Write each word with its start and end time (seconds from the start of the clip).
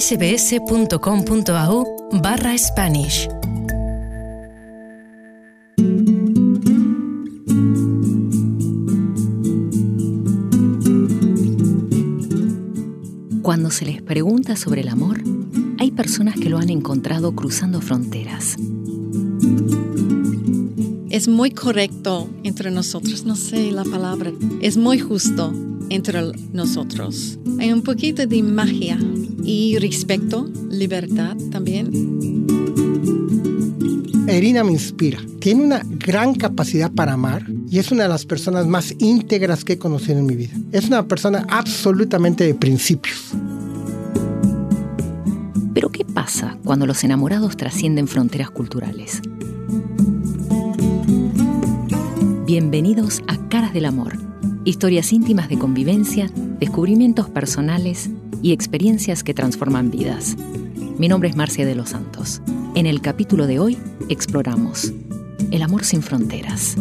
sbs.com.au 0.00 1.84
barra 2.20 2.58
Spanish. 2.58 3.28
Cuando 13.42 13.70
se 13.70 13.84
les 13.84 14.02
pregunta 14.02 14.56
sobre 14.56 14.80
el 14.80 14.88
amor, 14.88 15.22
hay 15.78 15.92
personas 15.92 16.34
que 16.40 16.50
lo 16.50 16.58
han 16.58 16.70
encontrado 16.70 17.36
cruzando 17.36 17.80
fronteras. 17.80 18.56
Es 21.08 21.28
muy 21.28 21.52
correcto 21.52 22.28
entre 22.42 22.72
nosotros, 22.72 23.24
no 23.24 23.36
sé 23.36 23.70
la 23.70 23.84
palabra, 23.84 24.32
es 24.60 24.76
muy 24.76 24.98
justo 24.98 25.52
entre 25.88 26.32
nosotros. 26.52 27.38
Hay 27.60 27.72
un 27.72 27.82
poquito 27.82 28.26
de 28.26 28.42
magia 28.42 28.98
y 29.44 29.78
respeto, 29.78 30.50
libertad 30.70 31.36
también. 31.50 31.90
Erina 34.26 34.64
me 34.64 34.72
inspira. 34.72 35.20
Tiene 35.38 35.64
una 35.64 35.82
gran 35.84 36.34
capacidad 36.34 36.90
para 36.90 37.12
amar 37.12 37.44
y 37.68 37.78
es 37.78 37.92
una 37.92 38.04
de 38.04 38.08
las 38.08 38.24
personas 38.24 38.66
más 38.66 38.94
íntegras 38.98 39.64
que 39.64 39.74
he 39.74 39.78
conocido 39.78 40.18
en 40.18 40.26
mi 40.26 40.34
vida. 40.34 40.54
Es 40.72 40.86
una 40.86 41.06
persona 41.06 41.46
absolutamente 41.48 42.44
de 42.44 42.54
principios. 42.54 43.32
Pero 45.74 45.90
¿qué 45.90 46.04
pasa 46.04 46.56
cuando 46.64 46.86
los 46.86 47.04
enamorados 47.04 47.56
trascienden 47.56 48.08
fronteras 48.08 48.50
culturales? 48.50 49.20
Bienvenidos 52.46 53.22
a 53.26 53.36
Caras 53.48 53.74
del 53.74 53.84
Amor, 53.84 54.16
historias 54.64 55.12
íntimas 55.12 55.48
de 55.48 55.58
convivencia, 55.58 56.30
descubrimientos 56.60 57.28
personales 57.28 58.10
y 58.44 58.52
experiencias 58.52 59.24
que 59.24 59.32
transforman 59.32 59.90
vidas. 59.90 60.36
Mi 60.98 61.08
nombre 61.08 61.30
es 61.30 61.34
Marcia 61.34 61.64
de 61.64 61.74
los 61.74 61.88
Santos. 61.88 62.42
En 62.74 62.84
el 62.84 63.00
capítulo 63.00 63.46
de 63.46 63.58
hoy 63.58 63.78
exploramos 64.10 64.92
el 65.50 65.62
amor 65.62 65.82
sin 65.82 66.02
fronteras. 66.02 66.76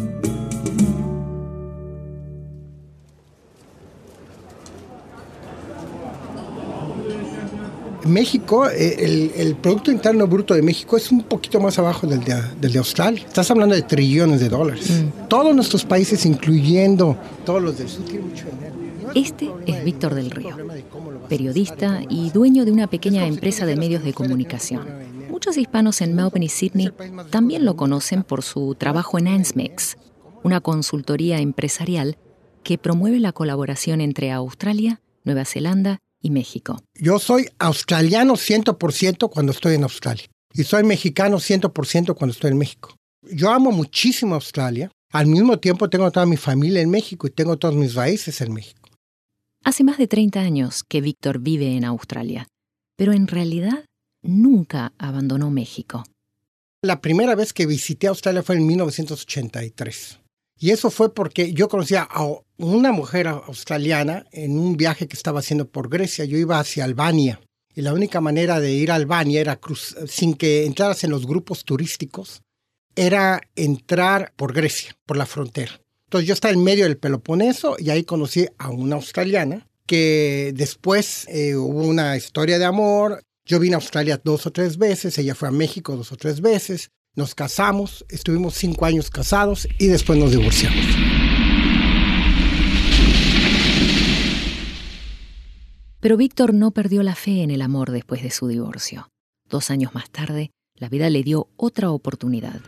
México, 8.06 8.70
eh, 8.70 9.32
el, 9.38 9.56
Producto 9.56 9.90
Interno 9.90 10.28
Bruto 10.28 10.54
de 10.54 10.62
México 10.62 10.98
es 10.98 11.10
un 11.14 11.24
poquito 11.24 11.62
más 11.62 11.80
abajo 11.80 12.06
del 12.06 12.26
de, 12.26 12.36
del 12.60 12.74
de 12.74 12.80
Australia. 12.80 13.24
Estás 13.26 13.50
hablando 13.52 13.74
de 13.74 13.84
trillones 13.84 14.42
de 14.42 14.50
dólares. 14.50 14.90
Mm. 14.90 15.30
Todos 15.30 15.56
nuestros 15.56 15.86
países, 15.86 16.26
incluyendo 16.26 17.16
todos 17.46 17.64
los 17.64 17.78
del 17.78 17.88
sur, 17.88 18.04
tienen 18.04 18.28
mucho 18.28 18.44
dinero. 18.48 18.83
Este 19.16 19.52
es 19.68 19.84
Víctor 19.84 20.16
del 20.16 20.32
Río, 20.32 20.58
periodista 21.30 22.02
y 22.10 22.32
dueño 22.32 22.66
de 22.66 22.72
una 22.72 22.88
pequeña 22.88 23.28
empresa 23.28 23.66
de 23.66 23.76
medios 23.76 24.04
de 24.04 24.14
comunicación. 24.14 24.88
Muchos 25.30 25.58
hispanos 25.58 26.02
en 26.02 26.16
Melbourne 26.16 26.46
y 26.46 26.50
Sydney 26.50 26.92
también 27.30 27.64
lo 27.64 27.76
conocen 27.76 28.24
por 28.24 28.42
su 28.42 28.74
trabajo 28.76 29.20
en 29.20 29.28
ANSMEX, 29.28 29.98
una 30.44 30.62
consultoría 30.62 31.40
empresarial 31.40 32.18
que 32.64 32.80
promueve 32.80 33.20
la 33.20 33.34
colaboración 33.34 34.02
entre 34.02 34.32
Australia, 34.32 35.02
Nueva 35.24 35.46
Zelanda 35.46 36.00
y 36.20 36.32
México. 36.32 36.82
Yo 36.96 37.20
soy 37.20 37.48
australiano 37.60 38.34
100% 38.34 39.30
cuando 39.30 39.52
estoy 39.52 39.76
en 39.76 39.84
Australia 39.84 40.26
y 40.54 40.64
soy 40.64 40.84
mexicano 40.84 41.38
100% 41.38 42.16
cuando 42.16 42.32
estoy 42.32 42.52
en 42.52 42.58
México. 42.58 42.96
Yo 43.22 43.52
amo 43.52 43.72
muchísimo 43.72 44.34
Australia. 44.36 44.92
Al 45.12 45.28
mismo 45.28 45.60
tiempo 45.60 45.90
tengo 45.90 46.10
toda 46.10 46.26
mi 46.26 46.38
familia 46.38 46.82
en 46.82 46.90
México 46.90 47.28
y 47.28 47.30
tengo 47.30 47.58
todos 47.58 47.76
mis 47.76 47.94
raíces 47.94 48.42
en 48.42 48.54
México. 48.54 48.83
Hace 49.66 49.86
más 49.86 49.98
de 49.98 50.08
30 50.08 50.42
años 50.42 50.84
que 50.84 51.00
Víctor 51.00 51.40
vive 51.40 51.78
en 51.78 51.86
Australia, 51.86 52.48
pero 52.98 53.14
en 53.14 53.28
realidad 53.28 53.86
nunca 54.22 54.92
abandonó 54.98 55.52
México. 55.52 56.04
La 56.82 57.00
primera 57.00 57.34
vez 57.34 57.54
que 57.54 57.66
visité 57.66 58.08
Australia 58.08 58.44
fue 58.44 58.58
en 58.58 58.68
1983. 58.68 60.20
Y 60.60 60.72
eso 60.72 60.90
fue 60.90 61.14
porque 61.14 61.54
yo 61.54 61.70
conocía 61.70 62.02
a 62.04 62.28
una 62.58 62.92
mujer 62.92 63.30
australiana 63.30 64.26
en 64.34 64.60
un 64.60 64.76
viaje 64.76 65.08
que 65.08 65.16
estaba 65.16 65.40
haciendo 65.40 65.66
por 65.70 65.88
Grecia. 65.88 66.26
Yo 66.26 66.38
iba 66.38 66.60
hacia 66.60 66.84
Albania. 66.84 67.40
Y 67.74 67.84
la 67.84 67.94
única 67.94 68.20
manera 68.20 68.60
de 68.60 68.74
ir 68.74 68.92
a 68.92 68.96
Albania 68.96 69.40
era 69.40 69.60
sin 70.08 70.34
que 70.34 70.66
entraras 70.66 71.06
en 71.06 71.10
los 71.10 71.26
grupos 71.26 71.64
turísticos, 71.64 72.42
era 72.98 73.42
entrar 73.56 74.34
por 74.36 74.54
Grecia, 74.54 74.94
por 75.06 75.16
la 75.16 75.26
frontera. 75.26 75.80
Entonces 76.14 76.28
yo 76.28 76.36
estaba 76.36 76.54
en 76.54 76.64
medio 76.64 76.84
del 76.84 76.98
Peloponeso 76.98 77.76
y 77.80 77.90
ahí 77.90 78.04
conocí 78.04 78.46
a 78.60 78.70
una 78.70 78.98
australiana 78.98 79.68
que 79.88 80.54
después 80.56 81.26
eh, 81.28 81.56
hubo 81.56 81.88
una 81.88 82.16
historia 82.16 82.60
de 82.60 82.66
amor. 82.66 83.24
Yo 83.46 83.60
vine 83.60 83.74
a 83.74 83.78
Australia 83.78 84.22
dos 84.24 84.46
o 84.46 84.52
tres 84.52 84.78
veces, 84.78 85.18
ella 85.18 85.34
fue 85.34 85.48
a 85.48 85.52
México 85.52 85.98
dos 85.98 86.12
o 86.12 86.16
tres 86.16 86.40
veces. 86.40 86.92
Nos 87.16 87.34
casamos, 87.34 88.06
estuvimos 88.10 88.54
cinco 88.54 88.86
años 88.86 89.10
casados 89.10 89.68
y 89.80 89.88
después 89.88 90.20
nos 90.20 90.30
divorciamos. 90.30 90.86
Pero 96.00 96.16
Víctor 96.16 96.54
no 96.54 96.70
perdió 96.70 97.02
la 97.02 97.16
fe 97.16 97.42
en 97.42 97.50
el 97.50 97.64
amor 97.64 97.90
después 97.90 98.22
de 98.22 98.30
su 98.30 98.48
divorcio. 98.48 99.10
Dos 99.50 99.72
años 99.72 99.96
más 99.96 100.12
tarde, 100.12 100.52
la 100.76 100.90
vida 100.90 101.10
le 101.10 101.24
dio 101.24 101.50
otra 101.58 101.90
oportunidad. 101.90 102.62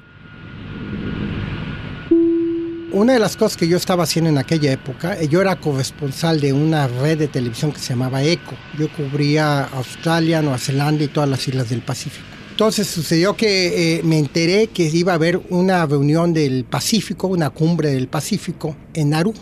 Una 2.95 3.11
de 3.11 3.19
las 3.19 3.35
cosas 3.35 3.57
que 3.57 3.67
yo 3.67 3.75
estaba 3.75 4.03
haciendo 4.03 4.29
en 4.29 4.37
aquella 4.37 4.71
época, 4.71 5.19
eh, 5.19 5.27
yo 5.27 5.41
era 5.41 5.59
corresponsal 5.59 6.39
de 6.39 6.53
una 6.53 6.87
red 6.87 7.17
de 7.17 7.27
televisión 7.27 7.73
que 7.73 7.79
se 7.79 7.89
llamaba 7.89 8.23
ECO. 8.23 8.55
Yo 8.79 8.87
cubría 8.89 9.65
Australia, 9.65 10.41
Nueva 10.41 10.57
Zelanda 10.57 11.03
y 11.03 11.09
todas 11.09 11.29
las 11.29 11.45
islas 11.45 11.69
del 11.69 11.81
Pacífico. 11.81 12.25
Entonces 12.51 12.87
sucedió 12.87 13.35
que 13.35 13.97
eh, 13.97 14.03
me 14.03 14.17
enteré 14.17 14.67
que 14.67 14.83
iba 14.83 15.11
a 15.11 15.15
haber 15.15 15.41
una 15.49 15.85
reunión 15.85 16.31
del 16.31 16.63
Pacífico, 16.63 17.27
una 17.27 17.49
cumbre 17.49 17.89
del 17.89 18.07
Pacífico 18.07 18.77
en 18.93 19.09
Nauru. 19.09 19.33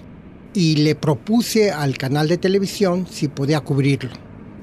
Y 0.55 0.77
le 0.77 0.95
propuse 0.95 1.69
al 1.69 1.95
canal 1.95 2.27
de 2.27 2.39
televisión 2.39 3.05
si 3.07 3.27
podía 3.27 3.59
cubrirlo. 3.59 4.09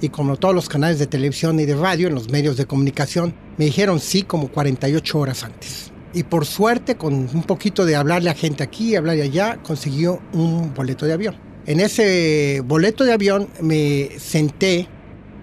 Y 0.01 0.09
como 0.09 0.37
todos 0.37 0.53
los 0.53 0.69
canales 0.69 0.99
de 0.99 1.07
televisión 1.07 1.61
y 1.61 1.65
de 1.65 1.77
radio, 1.77 2.09
en 2.09 2.17
los 2.17 2.28
medios 2.28 2.57
de 2.57 2.67
comunicación, 2.67 3.34
me 3.57 3.67
dijeron 3.67 4.01
sí 4.01 4.25
como 4.25 4.49
48 4.49 5.17
horas 5.17 5.45
antes. 5.45 5.90
Y 6.12 6.25
por 6.25 6.44
suerte, 6.44 6.97
con 6.97 7.15
un 7.15 7.43
poquito 7.44 7.84
de 7.84 7.94
hablarle 7.94 8.31
a 8.31 8.34
gente 8.34 8.62
aquí 8.62 8.91
y 8.91 8.97
hablarle 8.97 9.22
allá, 9.22 9.59
consiguió 9.62 10.21
un 10.32 10.75
boleto 10.75 11.06
de 11.06 11.12
avión. 11.12 11.37
En 11.66 11.78
ese 11.78 12.62
boleto 12.65 13.04
de 13.04 13.12
avión 13.12 13.48
me 13.60 14.10
senté 14.19 14.88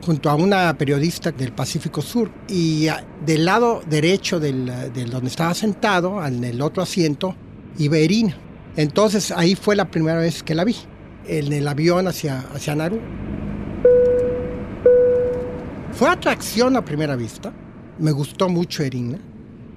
junto 0.06 0.30
a 0.30 0.36
una 0.36 0.78
periodista 0.78 1.32
del 1.32 1.54
Pacífico 1.54 2.02
Sur 2.02 2.32
y 2.48 2.88
del 3.26 3.46
lado 3.46 3.82
derecho 3.88 4.40
del, 4.40 4.66
donde 5.10 5.28
estaba 5.28 5.54
sentado, 5.54 6.26
en 6.26 6.44
el 6.44 6.62
otro 6.62 6.84
asiento, 6.84 7.36
iba 7.78 7.98
Irina. 7.98 8.38
Entonces 8.76 9.32
ahí 9.32 9.56
fue 9.56 9.76
la 9.76 9.90
primera 9.90 10.20
vez 10.20 10.44
que 10.44 10.54
la 10.54 10.64
vi, 10.64 10.76
en 11.28 11.52
el 11.54 11.68
avión 11.68 12.08
hacia, 12.08 12.40
hacia 12.54 12.76
Nauru. 12.76 13.00
Fue 15.94 16.10
atracción 16.10 16.76
a 16.76 16.86
primera 16.86 17.16
vista, 17.16 17.54
me 18.00 18.12
gustó 18.12 18.50
mucho 18.50 18.84
Irina, 18.84 19.20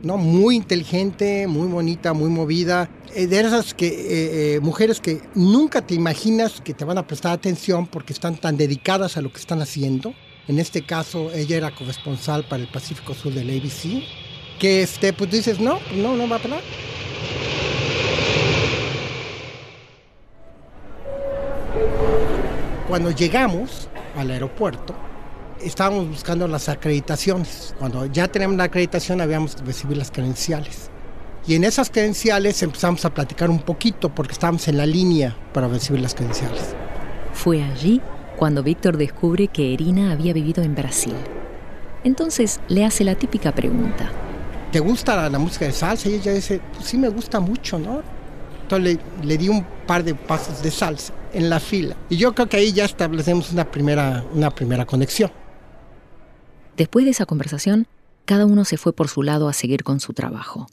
¿no? 0.03 0.17
muy 0.17 0.57
inteligente, 0.57 1.47
muy 1.47 1.69
bonita, 1.69 2.13
muy 2.13 2.31
movida, 2.31 2.89
eh, 3.15 3.27
de 3.27 3.41
esas 3.41 3.75
que, 3.75 3.87
eh, 3.89 4.55
eh, 4.57 4.61
mujeres 4.61 5.01
que 5.01 5.21
nunca 5.35 5.85
te 5.87 5.95
imaginas 5.95 6.61
que 6.61 6.75
te 6.75 6.85
van 6.85 6.99
a 6.99 7.07
prestar 7.07 7.33
atención 7.33 7.87
porque 7.87 8.13
están 8.13 8.37
tan 8.37 8.57
dedicadas 8.57 9.17
a 9.17 9.21
lo 9.21 9.33
que 9.33 9.41
están 9.41 9.61
haciendo. 9.61 10.15
En 10.49 10.59
este 10.59 10.83
caso, 10.83 11.31
ella 11.33 11.57
era 11.57 11.75
corresponsal 11.75 12.45
para 12.45 12.63
el 12.63 12.69
Pacífico 12.69 13.15
Sur 13.15 13.33
del 13.35 13.51
ABC, 13.51 14.03
que 14.59 14.83
este, 14.83 15.13
pues 15.13 15.31
dices, 15.31 15.61
no, 15.61 15.79
no, 15.95 16.17
no 16.17 16.29
va 16.29 16.37
a 16.37 16.39
parar. 16.39 16.63
Cuando 22.89 23.13
llegamos 23.13 23.89
al 24.17 24.31
aeropuerto, 24.33 24.97
estábamos 25.63 26.09
buscando 26.09 26.47
las 26.49 26.69
acreditaciones. 26.69 27.75
Cuando 27.79 28.07
ya 28.07 28.29
tenemos 28.29 28.57
la 28.57 28.65
acreditación, 28.65 29.21
habíamos 29.21 29.57
que 29.57 29.65
recibir 29.65 29.97
las 29.97 30.11
credenciales. 30.11 30.91
Y 31.47 31.55
en 31.55 31.65
esas 31.65 31.91
credenciales 31.91 32.63
empezamos 32.63 33.05
a 33.05 33.15
platicar 33.15 33.51
un 33.51 33.61
poquito 33.61 34.15
porque 34.15 34.33
estábamos 34.33 34.69
en 34.69 34.77
la 34.77 34.87
línea 34.87 35.37
para 35.53 35.69
recibir 35.69 36.01
las 36.01 36.15
credenciales. 36.15 36.75
Fue 37.33 37.63
allí 37.63 38.01
cuando 38.37 38.63
Víctor 38.63 38.97
descubre 38.97 39.49
que 39.49 39.73
Erina 39.75 40.13
había 40.13 40.33
vivido 40.33 40.63
en 40.63 40.75
Brasil. 40.75 41.15
Entonces 42.05 42.61
le 42.69 42.85
hace 42.85 43.05
la 43.05 43.15
típica 43.15 43.53
pregunta. 43.53 44.11
¿Te 44.73 44.81
gusta 44.81 45.29
la, 45.29 45.39
música 45.39 45.65
de 45.65 45.73
salsa? 45.73 46.09
Y 46.09 46.15
ella 46.15 46.33
dice, 46.33 46.61
pues 46.75 46.87
sí 46.87 46.97
me 46.97 47.09
gusta 47.09 47.41
mucho, 47.41 47.79
¿no? 47.79 48.03
Entonces 48.63 48.99
le, 49.21 49.27
le, 49.27 49.37
di 49.37 49.49
un 49.49 49.65
par 49.87 50.05
de 50.05 50.15
pasos 50.15 50.63
de 50.63 50.71
salsa 50.71 51.13
en 51.33 51.51
la 51.51 51.59
fila. 51.59 51.97
Y 52.09 52.17
yo 52.17 52.35
creo 52.35 52.49
que 52.49 52.57
ahí 52.57 52.73
ya 52.73 52.85
establecemos 52.85 53.53
una 53.53 53.69
primera, 53.71 54.25
una 54.33 54.51
primera 54.51 54.87
conexión. 54.87 55.31
Después 56.81 57.05
de 57.05 57.11
esa 57.11 57.27
conversación, 57.27 57.87
cada 58.25 58.47
uno 58.47 58.65
se 58.65 58.79
fue 58.79 58.95
por 58.95 59.09
su 59.09 59.23
lado 59.23 59.51
a 59.51 59.53
seguir 59.53 59.85
con 59.85 60.01
su 60.01 60.15
trabajo. 60.15 60.67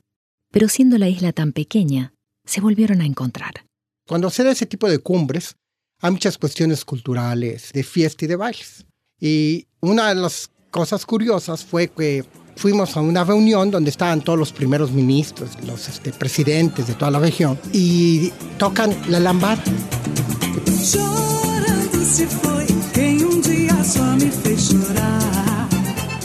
Pero 0.53 0.69
siendo 0.69 0.97
la 0.97 1.09
isla 1.09 1.33
tan 1.33 1.51
pequeña, 1.51 2.13
se 2.45 2.61
volvieron 2.61 3.01
a 3.01 3.05
encontrar. 3.05 3.65
Cuando 4.07 4.29
se 4.29 4.45
da 4.45 4.51
ese 4.51 4.65
tipo 4.65 4.89
de 4.89 4.99
cumbres, 4.99 5.57
hay 5.99 6.11
muchas 6.11 6.37
cuestiones 6.37 6.85
culturales, 6.85 7.73
de 7.73 7.83
fiesta 7.83 8.23
y 8.23 8.29
de 8.29 8.37
bailes. 8.37 8.85
Y 9.19 9.67
una 9.81 10.07
de 10.07 10.15
las 10.15 10.49
cosas 10.71 11.05
curiosas 11.05 11.65
fue 11.65 11.89
que 11.89 12.23
fuimos 12.55 12.95
a 12.95 13.01
una 13.01 13.25
reunión 13.25 13.69
donde 13.69 13.89
estaban 13.89 14.21
todos 14.21 14.39
los 14.39 14.53
primeros 14.53 14.93
ministros, 14.93 15.61
los 15.65 15.89
este, 15.89 16.13
presidentes 16.13 16.87
de 16.87 16.93
toda 16.93 17.11
la 17.11 17.19
región, 17.19 17.59
y 17.73 18.29
tocan 18.57 18.95
la 19.09 19.19
lambada. 19.19 19.61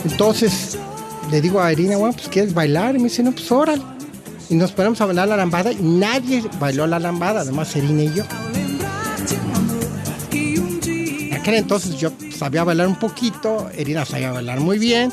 Entonces 0.05 0.79
le 1.31 1.41
digo 1.41 1.61
a 1.61 1.73
Irina, 1.73 1.97
bueno, 1.97 2.15
pues 2.15 2.29
¿quieres 2.29 2.53
bailar? 2.53 2.95
Y 2.95 2.99
me 2.99 3.05
dice, 3.05 3.23
no, 3.23 3.33
pues 3.33 3.51
órale. 3.51 3.83
Y 4.51 4.55
nos 4.55 4.73
ponemos 4.73 5.01
a 5.01 5.07
bailar 5.07 5.29
la 5.29 5.37
lambada 5.37 5.73
y 5.73 5.77
nadie 5.77 6.45
bailó 6.61 6.87
la 6.87 6.99
lambada, 6.99 7.41
además 7.41 7.75
Irina 7.77 8.03
y 8.03 8.15
yo. 8.15 8.25
En 10.31 11.33
aquel 11.33 11.55
entonces 11.55 11.97
yo 11.97 12.13
sabía 12.37 12.65
bailar 12.65 12.87
un 12.87 12.99
poquito, 12.99 13.71
Irina 13.79 14.05
sabía 14.05 14.33
bailar 14.33 14.61
muy 14.61 14.79
bien. 14.79 15.13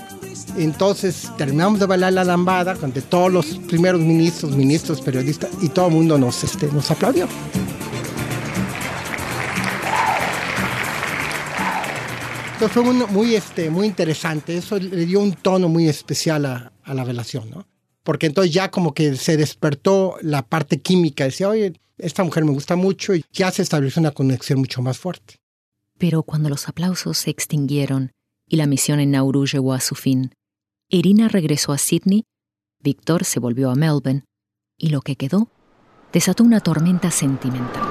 Entonces 0.57 1.29
terminamos 1.37 1.79
de 1.79 1.85
bailar 1.85 2.13
la 2.13 2.23
lambada 2.23 2.75
con 2.75 2.91
todos 2.91 3.31
los 3.31 3.45
primeros 3.45 4.01
ministros, 4.01 4.55
ministros, 4.55 4.99
periodistas 4.99 5.49
y 5.61 5.69
todo 5.69 5.87
el 5.87 5.93
mundo 5.93 6.17
nos, 6.17 6.43
este, 6.43 6.67
nos 6.67 6.89
aplaudió. 6.91 7.27
Entonces 12.61 12.83
fue 12.83 13.07
muy, 13.07 13.35
este, 13.35 13.69
muy 13.69 13.87
interesante, 13.87 14.57
eso 14.57 14.77
le 14.77 15.05
dio 15.05 15.21
un 15.21 15.31
tono 15.31 15.69
muy 15.69 15.87
especial 15.87 16.45
a, 16.45 16.73
a 16.83 16.93
la 16.93 17.05
relación, 17.05 17.49
¿no? 17.49 17.65
Porque 18.03 18.25
entonces 18.25 18.53
ya 18.53 18.69
como 18.69 18.93
que 18.93 19.15
se 19.15 19.37
despertó 19.37 20.17
la 20.21 20.45
parte 20.45 20.81
química, 20.81 21.23
decía, 21.23 21.47
oye, 21.47 21.79
esta 21.97 22.21
mujer 22.21 22.43
me 22.43 22.51
gusta 22.51 22.75
mucho 22.75 23.15
y 23.15 23.23
ya 23.31 23.49
se 23.51 23.61
estableció 23.61 24.01
una 24.01 24.11
conexión 24.11 24.59
mucho 24.59 24.81
más 24.81 24.97
fuerte. 24.97 25.37
Pero 25.97 26.23
cuando 26.23 26.49
los 26.49 26.67
aplausos 26.67 27.17
se 27.19 27.29
extinguieron 27.29 28.11
y 28.45 28.57
la 28.57 28.67
misión 28.67 28.99
en 28.99 29.11
Nauru 29.11 29.45
llegó 29.45 29.71
a 29.71 29.79
su 29.79 29.95
fin, 29.95 30.33
Irina 30.89 31.29
regresó 31.29 31.71
a 31.71 31.77
Sydney, 31.77 32.25
Víctor 32.83 33.23
se 33.23 33.39
volvió 33.39 33.71
a 33.71 33.75
Melbourne 33.75 34.25
y 34.77 34.89
lo 34.89 34.99
que 34.99 35.15
quedó 35.15 35.49
desató 36.11 36.43
una 36.43 36.59
tormenta 36.59 37.09
sentimental. 37.09 37.87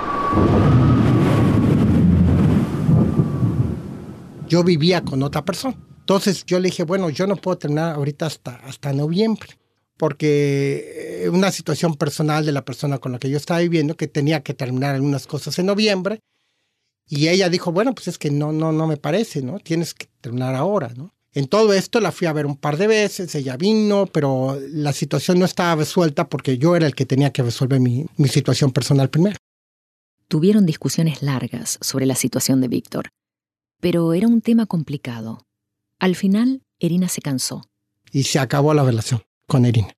Yo 4.49 4.65
vivía 4.65 5.03
con 5.03 5.23
otra 5.23 5.45
persona. 5.45 5.77
Entonces 6.01 6.45
yo 6.47 6.59
le 6.59 6.71
dije, 6.71 6.85
bueno, 6.85 7.11
yo 7.11 7.27
no 7.27 7.37
puedo 7.37 7.59
terminar 7.59 7.95
ahorita 7.95 8.27
hasta, 8.27 8.57
hasta 8.65 8.93
noviembre, 8.93 9.59
porque 9.99 11.25
eh, 11.25 11.29
una 11.29 11.53
situación 11.53 11.97
personal 11.97 12.47
de 12.47 12.53
la 12.53 12.65
persona 12.65 12.99
con 12.99 13.13
la 13.13 13.19
que 13.19 13.29
yo 13.29 13.37
estaba 13.37 13.61
viviendo, 13.61 13.95
que 13.95 14.09
tenía 14.09 14.43
que 14.43 14.55
terminar 14.55 14.95
algunas 14.95 15.27
cosas 15.27 15.59
en 15.59 15.67
noviembre, 15.67 16.21
y 17.07 17.29
ella 17.29 17.49
dijo, 17.49 17.73
bueno, 17.73 17.95
pues 17.95 18.09
es 18.09 18.19
que 18.19 18.31
no, 18.31 18.53
no, 18.53 18.73
no 18.73 18.87
me 18.87 18.97
parece, 18.97 19.43
¿no? 19.43 19.59
Tienes 19.59 19.95
que 19.95 20.09
terminar 20.21 20.55
ahora, 20.55 20.93
¿no? 20.97 21.15
En 21.35 21.47
todo 21.47 21.75
esto 21.75 22.01
la 22.01 22.11
fui 22.11 22.27
a 22.27 22.33
ver 22.33 22.47
un 22.47 22.57
par 22.57 22.79
de 22.79 22.87
veces, 22.87 23.35
ella 23.35 23.57
vino, 23.57 24.07
pero 24.07 24.59
la 24.71 24.95
situación 24.95 25.39
no 25.39 25.45
estaba 25.45 25.77
resuelta 25.77 26.29
porque 26.29 26.57
yo 26.57 26.75
era 26.75 26.87
el 26.87 26.95
que 26.95 27.05
tenía 27.07 27.33
que 27.33 27.43
resolver 27.43 27.81
mi, 27.81 28.07
mi 28.17 28.29
situación 28.29 28.73
personal 28.73 29.11
primero. 29.11 29.37
Tuvieron 30.27 30.65
discusiones 30.65 31.23
largas 31.23 31.79
sobre 31.83 32.07
la 32.07 32.15
situación 32.15 32.61
de 32.63 32.69
Víctor 32.69 33.11
pero 33.81 34.13
era 34.13 34.27
un 34.27 34.41
tema 34.41 34.67
complicado. 34.67 35.47
Al 35.99 36.17
final, 36.17 36.63
Erina 36.79 37.09
se 37.09 37.21
cansó. 37.21 37.69
Y 38.13 38.25
se 38.25 38.39
acabó 38.39 38.75
la 38.75 38.85
relación 38.85 39.23
con 39.47 39.65
Erina. 39.65 39.93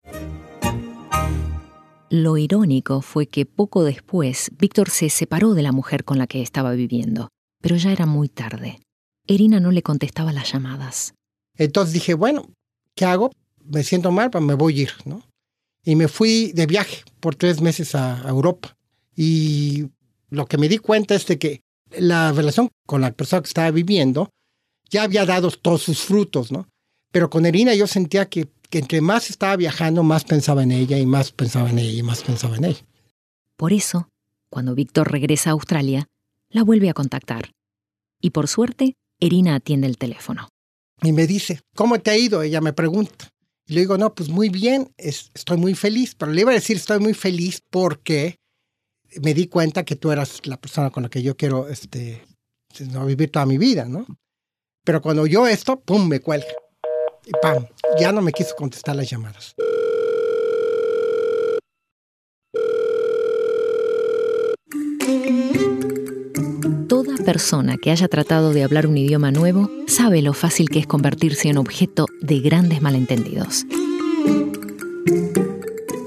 Lo 2.10 2.36
irónico 2.36 3.02
fue 3.02 3.26
que 3.26 3.46
poco 3.46 3.84
después 3.84 4.50
Víctor 4.58 4.90
se 4.90 5.10
separó 5.10 5.54
de 5.54 5.62
la 5.62 5.72
mujer 5.72 6.04
con 6.04 6.18
la 6.18 6.26
que 6.26 6.42
estaba 6.42 6.72
viviendo, 6.72 7.28
pero 7.60 7.76
ya 7.76 7.92
era 7.92 8.06
muy 8.06 8.28
tarde. 8.28 8.80
Erina 9.28 9.60
no 9.60 9.70
le 9.70 9.82
contestaba 9.82 10.32
las 10.32 10.52
llamadas. 10.52 11.14
Entonces 11.56 11.92
dije, 11.92 12.14
bueno, 12.14 12.50
¿qué 12.96 13.04
hago? 13.04 13.30
Me 13.64 13.84
siento 13.84 14.10
mal, 14.10 14.30
pues 14.30 14.42
me 14.42 14.54
voy 14.54 14.80
a 14.80 14.82
ir, 14.82 14.92
¿no? 15.04 15.22
Y 15.84 15.94
me 15.94 16.08
fui 16.08 16.52
de 16.52 16.66
viaje 16.66 17.04
por 17.20 17.36
tres 17.36 17.60
meses 17.60 17.94
a 17.94 18.28
Europa. 18.28 18.76
Y 19.14 19.86
lo 20.30 20.46
que 20.46 20.58
me 20.58 20.68
di 20.68 20.78
cuenta 20.78 21.14
es 21.14 21.26
de 21.26 21.38
que 21.38 21.60
la 21.98 22.32
relación 22.32 22.68
con 22.86 23.00
la 23.00 23.12
persona 23.12 23.42
que 23.42 23.48
estaba 23.48 23.70
viviendo 23.70 24.30
ya 24.90 25.04
había 25.04 25.24
dado 25.24 25.50
todos 25.50 25.82
sus 25.82 26.00
frutos, 26.00 26.50
¿no? 26.50 26.68
Pero 27.12 27.30
con 27.30 27.46
Erina 27.46 27.74
yo 27.74 27.86
sentía 27.86 28.28
que, 28.28 28.48
que 28.68 28.78
entre 28.78 29.00
más 29.00 29.30
estaba 29.30 29.56
viajando, 29.56 30.02
más 30.02 30.24
pensaba 30.24 30.62
en 30.62 30.72
ella 30.72 30.98
y 30.98 31.06
más 31.06 31.32
pensaba 31.32 31.70
en 31.70 31.78
ella 31.78 31.98
y 31.98 32.02
más 32.02 32.22
pensaba 32.22 32.56
en 32.56 32.64
ella. 32.64 32.80
Por 33.56 33.72
eso, 33.72 34.08
cuando 34.48 34.74
Víctor 34.74 35.10
regresa 35.10 35.50
a 35.50 35.52
Australia, 35.52 36.06
la 36.48 36.64
vuelve 36.64 36.90
a 36.90 36.94
contactar. 36.94 37.52
Y 38.20 38.30
por 38.30 38.48
suerte, 38.48 38.94
Erina 39.20 39.54
atiende 39.54 39.86
el 39.86 39.98
teléfono. 39.98 40.48
Y 41.02 41.12
me 41.12 41.26
dice, 41.26 41.60
¿cómo 41.74 41.98
te 42.00 42.10
ha 42.10 42.16
ido? 42.16 42.42
Ella 42.42 42.60
me 42.60 42.72
pregunta. 42.72 43.28
Y 43.66 43.74
le 43.74 43.80
digo, 43.80 43.96
no, 43.96 44.14
pues 44.14 44.28
muy 44.28 44.48
bien, 44.48 44.92
estoy 44.96 45.56
muy 45.56 45.74
feliz. 45.74 46.14
Pero 46.14 46.32
le 46.32 46.42
iba 46.42 46.50
a 46.50 46.54
decir, 46.54 46.76
estoy 46.76 46.98
muy 46.98 47.14
feliz 47.14 47.62
porque 47.70 48.36
me 49.22 49.34
di 49.34 49.46
cuenta 49.48 49.84
que 49.84 49.96
tú 49.96 50.10
eras 50.10 50.46
la 50.46 50.60
persona 50.60 50.90
con 50.90 51.02
la 51.02 51.08
que 51.08 51.22
yo 51.22 51.36
quiero 51.36 51.68
este, 51.68 52.24
vivir 53.06 53.30
toda 53.30 53.46
mi 53.46 53.58
vida, 53.58 53.84
¿no? 53.84 54.06
Pero 54.84 55.02
cuando 55.02 55.26
yo 55.26 55.46
esto, 55.46 55.80
¡pum!, 55.80 56.08
me 56.08 56.20
cuelga. 56.20 56.46
Y 57.26 57.32
¡pam! 57.42 57.66
Ya 57.98 58.12
no 58.12 58.22
me 58.22 58.32
quiso 58.32 58.54
contestar 58.56 58.96
las 58.96 59.10
llamadas. 59.10 59.54
Toda 66.88 67.16
persona 67.24 67.76
que 67.76 67.90
haya 67.90 68.08
tratado 68.08 68.52
de 68.52 68.64
hablar 68.64 68.86
un 68.86 68.96
idioma 68.96 69.30
nuevo 69.30 69.70
sabe 69.86 70.22
lo 70.22 70.32
fácil 70.32 70.68
que 70.68 70.80
es 70.80 70.86
convertirse 70.86 71.48
en 71.48 71.58
objeto 71.58 72.06
de 72.20 72.40
grandes 72.40 72.80
malentendidos 72.82 73.66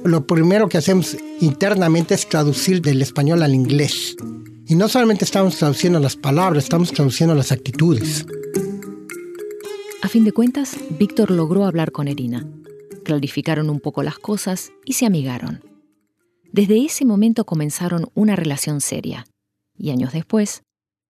lo 0.04 0.28
primero 0.28 0.68
que 0.68 0.78
hacemos 0.78 1.18
internamente 1.40 2.14
es 2.14 2.28
traducir 2.28 2.82
del 2.82 3.02
español 3.02 3.42
al 3.42 3.56
inglés. 3.56 4.16
Y 4.68 4.76
no 4.76 4.88
solamente 4.88 5.26
estamos 5.26 5.58
traduciendo 5.58 6.00
las 6.00 6.16
palabras, 6.16 6.66
estamos 6.66 6.92
traduciendo 6.92 7.36
las 7.36 7.52
actitudes. 7.52 8.26
A 10.02 10.10
fin 10.10 10.24
de 10.24 10.32
cuentas, 10.32 10.78
Víctor 11.00 11.32
logró 11.32 11.66
hablar 11.66 11.92
con 11.92 12.08
Erina. 12.08 12.46
Clarificaron 13.04 13.70
un 13.70 13.80
poco 13.80 14.04
las 14.04 14.20
cosas 14.20 14.72
y 14.86 14.94
se 14.94 15.06
amigaron. 15.06 15.64
Desde 16.52 16.86
ese 16.86 17.06
momento 17.06 17.46
comenzaron 17.46 18.10
una 18.14 18.36
relación 18.36 18.82
seria. 18.82 19.26
Y 19.78 19.92
años 19.92 20.14
después, 20.14 20.64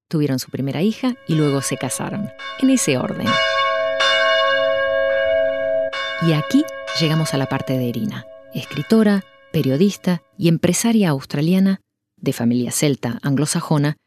tuvieron 0.07 0.39
su 0.39 0.50
primera 0.50 0.81
hija 0.81 1.16
y 1.27 1.36
luego 1.36 1.62
se 1.62 1.77
casaron. 1.77 2.29
En 2.60 2.70
ese 2.70 2.98
orden. 2.98 3.27
Y 6.22 6.34
aquí 6.34 6.63
llegamos 7.00 7.34
a 7.34 7.38
la 7.38 7.48
parte 7.48 7.74
de 7.74 7.89
Erina 7.89 8.25
escritora, 8.53 9.24
periodista 9.51 10.22
y 10.38 10.48
empresaria 10.48 11.10
australiana 11.10 11.81
de 12.17 12.33
familia 12.33 12.72
celta 12.72 13.19
anglosajona 13.22 13.98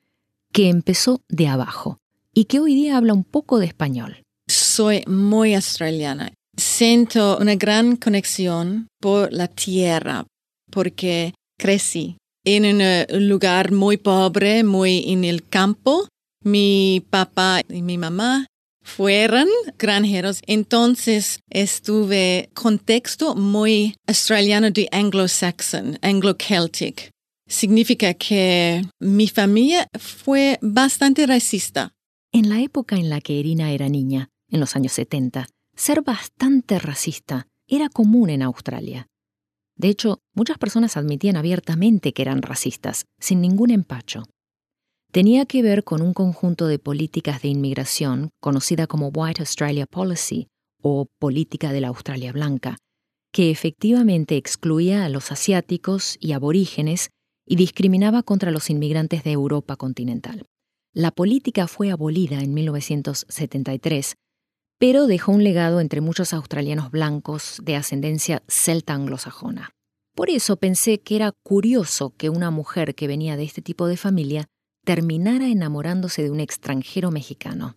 que 0.52 0.68
empezó 0.68 1.20
de 1.28 1.48
abajo 1.48 1.98
y 2.32 2.44
que 2.44 2.60
hoy 2.60 2.74
día 2.74 2.96
habla 2.96 3.14
un 3.14 3.24
poco 3.24 3.58
de 3.58 3.66
español. 3.66 4.22
Soy 4.48 5.04
muy 5.06 5.54
australiana. 5.54 6.32
Siento 6.56 7.38
una 7.38 7.54
gran 7.56 7.96
conexión 7.96 8.88
por 9.00 9.32
la 9.32 9.48
tierra 9.48 10.26
porque 10.70 11.34
crecí 11.58 12.16
en 12.44 12.64
un 12.64 13.28
lugar 13.28 13.72
muy 13.72 13.96
pobre, 13.96 14.64
muy 14.64 15.04
en 15.08 15.24
el 15.24 15.46
campo. 15.46 16.08
Mi 16.42 17.04
papá 17.10 17.62
y 17.68 17.82
mi 17.82 17.98
mamá 17.98 18.46
fueron 18.87 19.49
granjeros. 19.78 20.40
Entonces 20.47 21.40
estuve 21.50 22.50
contexto 22.55 23.35
muy 23.35 23.97
australiano 24.07 24.71
de 24.71 24.88
anglo-saxon, 24.93 25.99
anglo-celtic. 26.00 27.11
Significa 27.49 28.14
que 28.14 28.83
mi 29.00 29.28
familia 29.28 29.88
fue 29.99 30.59
bastante 30.62 31.26
racista. 31.26 31.93
En 32.33 32.49
la 32.49 32.61
época 32.61 32.97
en 32.97 33.11
la 33.11 33.21
que 33.21 33.35
Irina 33.35 33.73
era 33.73 33.88
niña, 33.88 34.31
en 34.50 34.61
los 34.61 34.76
años 34.76 34.93
70, 34.93 35.49
ser 35.75 36.02
bastante 36.02 36.78
racista 36.78 37.49
era 37.66 37.88
común 37.88 38.31
en 38.31 38.43
Australia. 38.43 39.09
De 39.76 39.88
hecho, 39.88 40.21
muchas 40.33 40.59
personas 40.59 40.97
admitían 40.97 41.37
abiertamente 41.37 42.12
que 42.12 42.23
eran 42.23 42.43
racistas, 42.43 43.05
sin 43.19 43.40
ningún 43.40 43.71
empacho 43.71 44.23
tenía 45.16 45.46
que 45.46 45.62
ver 45.62 45.82
con 45.82 46.02
un 46.02 46.12
conjunto 46.12 46.66
de 46.66 46.78
políticas 46.78 47.40
de 47.40 47.49
inmigración 47.49 48.28
conocida 48.38 48.87
como 48.87 49.08
White 49.08 49.40
Australia 49.40 49.87
Policy 49.87 50.49
o 50.82 51.06
política 51.18 51.73
de 51.73 51.80
la 51.80 51.88
Australia 51.88 52.32
Blanca, 52.32 52.76
que 53.32 53.50
efectivamente 53.50 54.37
excluía 54.37 55.06
a 55.06 55.08
los 55.08 55.32
asiáticos 55.32 56.18
y 56.20 56.32
aborígenes 56.32 57.08
y 57.46 57.56
discriminaba 57.56 58.23
contra 58.23 58.50
los 58.50 58.68
inmigrantes 58.68 59.25
de 59.25 59.32
Europa 59.32 59.76
continental. 59.76 60.44
La 60.92 61.12
política 61.12 61.66
fue 61.66 61.90
abolida 61.90 62.42
en 62.42 62.52
1973, 62.52 64.16
pero 64.78 65.06
dejó 65.06 65.32
un 65.32 65.44
legado 65.44 65.80
entre 65.80 66.02
muchos 66.02 66.35
australianos 66.35 66.90
blancos 66.90 67.62
de 67.62 67.76
ascendencia 67.76 68.42
celta 68.49 68.92
anglosajona. 68.92 69.70
Por 70.14 70.28
eso 70.28 70.58
pensé 70.58 71.00
que 71.00 71.16
era 71.16 71.32
curioso 71.42 72.12
que 72.18 72.28
una 72.28 72.50
mujer 72.50 72.94
que 72.94 73.06
venía 73.06 73.38
de 73.38 73.44
este 73.44 73.62
tipo 73.62 73.87
de 73.87 73.96
familia 73.96 74.46
terminara 74.87 75.49
enamorándose 75.49 76.23
de 76.23 76.31
un 76.31 76.38
extranjero 76.38 77.11
mexicano. 77.11 77.76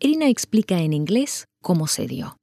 Irina 0.00 0.28
explica 0.28 0.80
en 0.80 0.94
inglés 0.94 1.44
cómo 1.62 1.86
se 1.86 2.06
dio. 2.06 2.38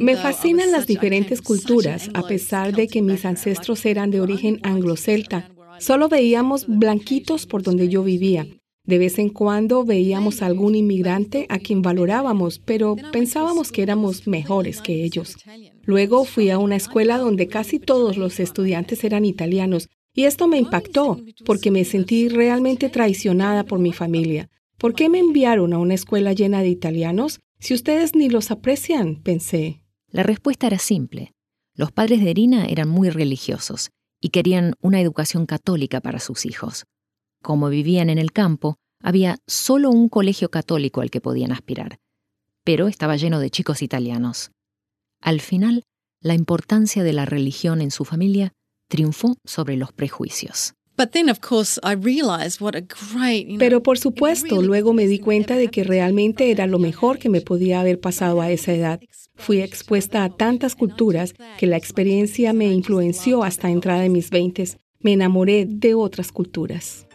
Me 0.00 0.16
fascinan 0.16 0.72
las 0.72 0.86
diferentes 0.86 1.42
culturas, 1.42 2.10
a 2.14 2.22
pesar 2.22 2.74
de 2.74 2.88
que 2.88 3.02
mis 3.02 3.24
ancestros 3.26 3.84
eran 3.84 4.10
de 4.10 4.22
origen 4.22 4.60
anglo-celta. 4.62 5.50
Solo 5.78 6.08
veíamos 6.08 6.64
blanquitos 6.66 7.44
por 7.46 7.62
donde 7.62 7.88
yo 7.90 8.02
vivía. 8.02 8.46
De 8.86 8.98
vez 8.98 9.18
en 9.18 9.28
cuando 9.28 9.84
veíamos 9.84 10.40
a 10.40 10.46
algún 10.46 10.74
inmigrante 10.74 11.46
a 11.48 11.58
quien 11.58 11.82
valorábamos, 11.82 12.58
pero 12.58 12.96
pensábamos 13.12 13.72
que 13.72 13.82
éramos 13.82 14.26
mejores 14.26 14.80
que 14.80 15.04
ellos. 15.04 15.36
Luego 15.84 16.24
fui 16.24 16.50
a 16.50 16.58
una 16.58 16.76
escuela 16.76 17.18
donde 17.18 17.46
casi 17.46 17.78
todos 17.78 18.16
los 18.16 18.40
estudiantes 18.40 19.04
eran 19.04 19.24
italianos 19.24 19.88
y 20.14 20.24
esto 20.24 20.46
me 20.46 20.58
impactó 20.58 21.20
porque 21.44 21.70
me 21.70 21.84
sentí 21.84 22.28
realmente 22.28 22.88
traicionada 22.88 23.64
por 23.64 23.78
mi 23.78 23.92
familia. 23.92 24.48
¿Por 24.78 24.94
qué 24.94 25.08
me 25.08 25.18
enviaron 25.18 25.72
a 25.72 25.78
una 25.78 25.94
escuela 25.94 26.32
llena 26.32 26.62
de 26.62 26.68
italianos 26.68 27.40
si 27.58 27.74
ustedes 27.74 28.14
ni 28.14 28.28
los 28.28 28.50
aprecian? 28.50 29.22
pensé. 29.22 29.82
La 30.08 30.22
respuesta 30.22 30.68
era 30.68 30.78
simple. 30.78 31.32
Los 31.74 31.90
padres 31.90 32.22
de 32.22 32.30
Irina 32.30 32.66
eran 32.66 32.88
muy 32.88 33.10
religiosos 33.10 33.90
y 34.20 34.28
querían 34.28 34.74
una 34.80 35.00
educación 35.00 35.46
católica 35.46 36.00
para 36.00 36.20
sus 36.20 36.46
hijos. 36.46 36.84
Como 37.42 37.68
vivían 37.68 38.10
en 38.10 38.18
el 38.18 38.32
campo, 38.32 38.76
había 39.02 39.38
solo 39.46 39.90
un 39.90 40.08
colegio 40.08 40.50
católico 40.50 41.00
al 41.00 41.10
que 41.10 41.20
podían 41.20 41.52
aspirar, 41.52 41.98
pero 42.64 42.86
estaba 42.88 43.16
lleno 43.16 43.40
de 43.40 43.50
chicos 43.50 43.82
italianos. 43.82 44.52
Al 45.20 45.40
final, 45.40 45.82
la 46.20 46.34
importancia 46.34 47.02
de 47.02 47.12
la 47.12 47.26
religión 47.26 47.82
en 47.82 47.90
su 47.90 48.04
familia 48.04 48.52
triunfó 48.88 49.36
sobre 49.44 49.76
los 49.76 49.92
prejuicios. 49.92 50.74
Pero 53.58 53.82
por 53.82 53.98
supuesto, 53.98 54.62
luego 54.62 54.92
me 54.92 55.06
di 55.06 55.18
cuenta 55.18 55.56
de 55.56 55.68
que 55.68 55.82
realmente 55.82 56.50
era 56.52 56.66
lo 56.68 56.78
mejor 56.78 57.18
que 57.18 57.28
me 57.28 57.40
podía 57.40 57.80
haber 57.80 57.98
pasado 57.98 58.40
a 58.40 58.50
esa 58.50 58.72
edad. 58.72 59.00
Fui 59.34 59.60
expuesta 59.60 60.22
a 60.22 60.30
tantas 60.30 60.76
culturas 60.76 61.34
que 61.58 61.66
la 61.66 61.76
experiencia 61.76 62.52
me 62.52 62.66
influenció 62.66 63.42
hasta 63.42 63.70
entrada 63.70 64.04
en 64.04 64.12
mis 64.12 64.30
veintes. 64.30 64.78
Me 65.00 65.12
enamoré 65.14 65.66
de 65.68 65.94
otras 65.94 66.30
culturas. 66.30 67.06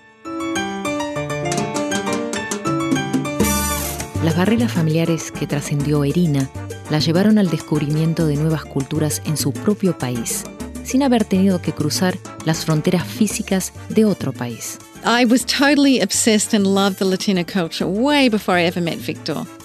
Las 4.25 4.35
barreras 4.35 4.73
familiares 4.73 5.31
que 5.31 5.47
trascendió 5.47 6.03
Erina 6.03 6.49
la 6.91 6.99
llevaron 6.99 7.38
al 7.38 7.49
descubrimiento 7.49 8.27
de 8.27 8.35
nuevas 8.35 8.65
culturas 8.65 9.21
en 9.25 9.38
su 9.38 9.53
propio 9.53 9.97
país 9.97 10.43
sin 10.89 11.03
haber 11.03 11.24
tenido 11.24 11.62
que 11.62 11.72
cruzar 11.72 12.17
las 12.46 12.65
fronteras 12.65 13.05
físicas 13.05 13.74
de 13.89 14.05
otro 14.05 14.34
país. 14.34 14.79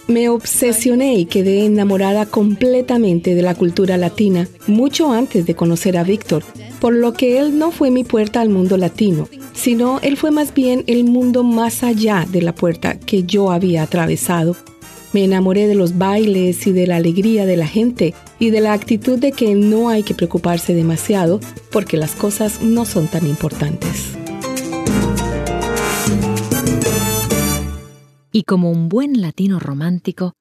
Me 0.07 0.29
obsesioné 0.29 1.15
y 1.15 1.25
quedé 1.25 1.65
enamorada 1.65 2.27
completamente 2.27 3.35
de 3.35 3.41
la 3.41 3.55
cultura 3.55 3.97
latina 3.97 4.47
mucho 4.67 5.13
antes 5.13 5.47
de 5.47 5.57
conocer 5.57 5.97
a 5.97 6.05
Víctor, 6.05 6.45
por 6.79 6.93
lo 6.93 7.15
que 7.15 7.39
él 7.39 7.59
no 7.59 7.71
fue 7.71 7.91
mi 7.91 8.05
puerta 8.05 8.43
al 8.43 8.51
mundo 8.51 8.77
latino, 8.77 9.27
sino 9.55 10.01
él 10.03 10.19
fue 10.19 10.31
más 10.31 10.53
bien 10.53 10.85
el 10.87 11.05
mundo 11.05 11.43
más 11.43 11.83
allá 11.83 12.27
de 12.31 12.43
la 12.43 12.55
puerta 12.55 12.99
que 12.99 13.25
yo 13.25 13.51
había 13.51 13.83
atravesado 13.83 14.57
me 15.15 15.25
enamoré 15.25 15.69
de 15.69 15.77
los 15.77 15.97
bailes 15.97 16.67
y 16.67 16.73
de 16.73 16.89
la 16.89 16.97
alegría 16.97 17.47
de 17.47 17.57
la 17.57 17.69
gente 17.69 18.15
y 18.41 18.51
de 18.51 18.61
la 18.61 18.73
actitud 18.73 19.17
de 19.17 19.31
que 19.31 19.55
no 19.55 19.89
hay 19.89 20.03
que 20.03 20.13
preocuparse 20.13 20.75
demasiado 20.75 21.39
porque 21.71 21.97
las 21.97 22.17
cosas 22.17 22.61
no 22.63 22.85
son 22.85 23.07
tan 23.07 23.25
importantes. 23.27 24.17
Y 28.33 28.43
como 28.43 28.73
un 28.73 28.89
buen 28.89 29.21
latino 29.21 29.61
romántico, 29.61 30.33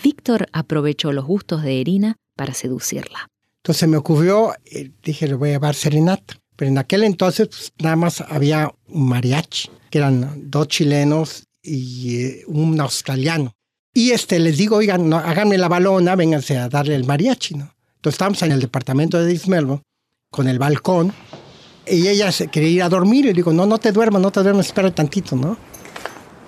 Víctor 0.00 0.46
aprovechó 0.52 1.12
los 1.12 1.24
gustos 1.24 1.64
de 1.64 1.80
Erina 1.80 2.16
para 2.36 2.54
seducirla. 2.54 3.28
Entonces 3.56 3.88
me 3.88 3.96
ocurrió, 3.96 4.52
eh, 4.64 4.92
dije, 5.02 5.26
le 5.26 5.34
voy 5.34 5.48
a 5.48 5.52
llevar 5.52 5.74
serenata. 5.74 6.36
Pero 6.54 6.70
en 6.70 6.78
aquel 6.78 7.02
entonces 7.02 7.48
pues, 7.48 7.72
nada 7.78 7.96
más 7.96 8.20
había 8.20 8.72
un 8.86 9.08
mariachi, 9.08 9.70
que 9.90 9.98
eran 9.98 10.48
dos 10.48 10.68
chilenos 10.68 11.48
y 11.60 12.22
eh, 12.22 12.42
un 12.46 12.80
australiano. 12.80 13.52
Y 13.96 14.10
este, 14.10 14.40
les 14.40 14.58
digo, 14.58 14.76
oigan, 14.76 15.08
no, 15.08 15.18
háganme 15.18 15.56
la 15.56 15.68
balona, 15.68 16.16
vénganse 16.16 16.58
a 16.58 16.68
darle 16.68 16.96
el 16.96 17.04
mariachi, 17.04 17.54
¿no? 17.54 17.72
Entonces 17.94 18.14
estábamos 18.14 18.42
en 18.42 18.50
el 18.50 18.60
departamento 18.60 19.18
de 19.18 19.26
Dismelvo, 19.26 19.82
con 20.30 20.48
el 20.48 20.58
balcón, 20.58 21.12
y 21.86 22.08
ella 22.08 22.32
se 22.32 22.48
quería 22.48 22.70
ir 22.70 22.82
a 22.82 22.88
dormir, 22.88 23.26
y 23.26 23.32
digo, 23.32 23.52
no, 23.52 23.66
no 23.66 23.78
te 23.78 23.92
duermas, 23.92 24.20
no 24.20 24.32
te 24.32 24.42
duermas, 24.42 24.66
espera 24.66 24.92
tantito, 24.92 25.36
¿no? 25.36 25.56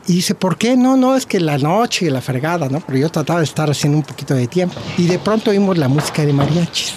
Y 0.09 0.15
dice, 0.15 0.35
¿por 0.35 0.59
qué? 0.59 0.76
No, 0.76 0.97
no, 0.97 1.17
es 1.17 1.25
que 1.25 1.38
la 1.38 1.57
noche, 1.57 2.11
la 2.11 2.21
fregada, 2.21 2.69
¿no? 2.69 2.81
Pero 2.81 2.99
yo 2.99 3.11
trataba 3.11 3.41
de 3.41 3.45
estar 3.45 3.71
haciendo 3.71 3.99
un 3.99 4.05
poquito 4.05 4.35
de 4.35 4.47
tiempo. 4.47 4.76
Y 4.99 5.07
de 5.07 5.19
pronto 5.19 5.50
oímos 5.50 5.79
la 5.79 5.88
música 5.88 6.25
de 6.25 6.33
mariachis. 6.33 6.95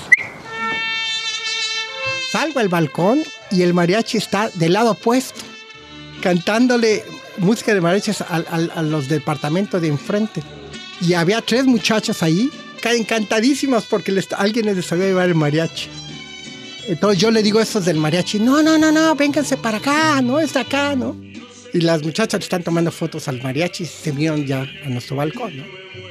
Salgo 2.31 2.59
al 2.59 2.69
balcón 2.69 3.23
y 3.49 3.63
el 3.63 3.73
mariachi 3.73 4.17
está 4.17 4.49
del 4.49 4.73
lado 4.73 4.91
opuesto, 4.91 5.41
cantándole 6.21 7.03
música 7.39 7.73
de 7.73 7.81
mariachis 7.81 8.21
a, 8.21 8.81
los 8.81 9.07
departamentos 9.07 9.81
de 9.81 9.87
enfrente. 9.87 10.43
Y 11.01 11.13
había 11.13 11.41
tres 11.41 11.65
muchachas 11.65 12.21
ahí, 12.23 12.49
encantadísimas 12.83 13.85
porque 13.85 14.17
alguien 14.37 14.65
les 14.65 14.85
sabía 14.85 15.05
llevar 15.05 15.27
el 15.27 15.35
mariachi. 15.35 15.87
Entonces 16.87 17.21
yo 17.21 17.29
le 17.31 17.43
digo 17.43 17.59
a 17.59 17.63
estos 17.63 17.85
del 17.85 17.97
mariachi, 17.97 18.39
no, 18.39 18.63
no, 18.63 18.77
no, 18.77 18.91
no, 18.91 19.15
vénganse 19.15 19.57
para 19.57 19.77
acá, 19.77 20.21
no 20.21 20.39
es 20.39 20.55
acá, 20.55 20.95
¿no? 20.95 21.15
Y 21.71 21.81
las 21.81 22.01
muchachas 22.01 22.41
están 22.41 22.63
tomando 22.63 22.91
fotos 22.91 23.27
al 23.27 23.41
mariachi 23.41 23.83
y 23.83 23.85
se 23.85 24.11
vieron 24.11 24.45
ya 24.45 24.61
a 24.61 24.89
nuestro 24.89 25.15
balcón, 25.15 25.57
¿no? 25.57 25.63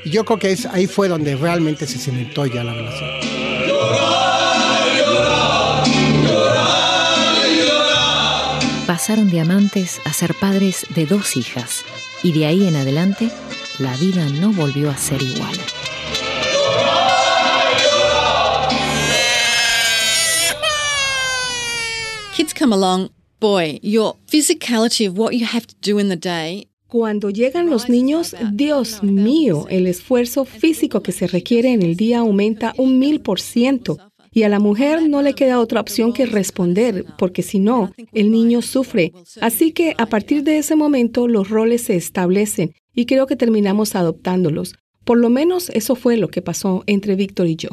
Y 0.05 0.11
yo 0.11 0.25
creo 0.25 0.39
que 0.39 0.53
es, 0.53 0.67
ahí 0.67 0.87
fue 0.87 1.09
donde 1.09 1.35
realmente 1.37 1.87
se 1.87 1.99
cimentó 1.99 2.47
ya 2.47 2.63
la 2.63 2.75
relación. 2.75 3.38
Pasaron 8.99 9.31
de 9.31 9.39
amantes 9.39 10.01
a 10.05 10.13
ser 10.13 10.35
padres 10.35 10.85
de 10.93 11.07
dos 11.07 11.37
hijas 11.37 11.85
y 12.25 12.33
de 12.33 12.47
ahí 12.47 12.67
en 12.67 12.75
adelante 12.75 13.31
la 13.79 13.97
vida 13.97 14.29
no 14.41 14.53
volvió 14.53 14.91
a 14.91 14.97
ser 14.97 15.23
igual. 15.23 15.57
Kids 22.37 22.53
come 22.53 22.75
along, 22.75 23.11
boy, 23.39 23.79
your 23.85 24.17
physicality 24.27 25.07
of 25.07 25.17
what 25.17 25.31
you 25.33 25.47
have 25.47 25.69
to 25.69 25.77
do 25.81 26.01
in 26.01 26.09
the 26.09 26.17
day 26.17 26.67
cuando 26.89 27.29
llegan 27.29 27.69
los 27.69 27.91
niños, 27.91 28.35
Dios 28.53 29.03
mío, 29.03 29.67
el 29.69 29.87
esfuerzo 29.87 30.47
físico 30.47 31.03
que 31.03 31.13
se 31.13 31.27
requiere 31.27 31.71
en 31.75 31.83
el 31.83 31.97
día 31.97 32.21
aumenta 32.21 32.73
un 32.79 32.99
mil 32.99 33.21
por 33.21 33.41
ciento. 33.41 33.99
Y 34.39 34.45
a 34.45 34.49
la 34.49 34.61
mujer 34.61 35.09
no 35.09 35.21
le 35.21 35.35
queda 35.35 35.59
otra 35.59 35.81
opción 35.81 36.13
que 36.13 36.25
responder, 36.25 37.05
porque 37.19 37.43
si 37.43 37.59
no, 37.59 37.91
el 38.13 38.31
niño 38.31 38.63
sufre. 38.63 39.13
Así 39.41 39.73
que 39.73 39.97
a 39.99 40.07
partir 40.07 40.45
de 40.45 40.59
ese 40.59 40.77
momento 40.77 41.27
los 41.27 41.51
roles 41.51 41.83
se 41.83 41.97
establecen 41.97 42.73
y 42.95 43.07
creo 43.07 43.27
que 43.27 43.35
terminamos 43.35 43.97
adoptándolos. 43.97 44.77
Por 45.03 45.19
lo 45.19 45.29
menos 45.29 45.71
eso 45.71 45.97
fue 45.97 46.17
lo 46.19 46.29
que 46.29 46.41
pasó 46.41 46.85
entre 46.87 47.17
Víctor 47.17 47.49
y 47.49 47.57
yo. 47.57 47.71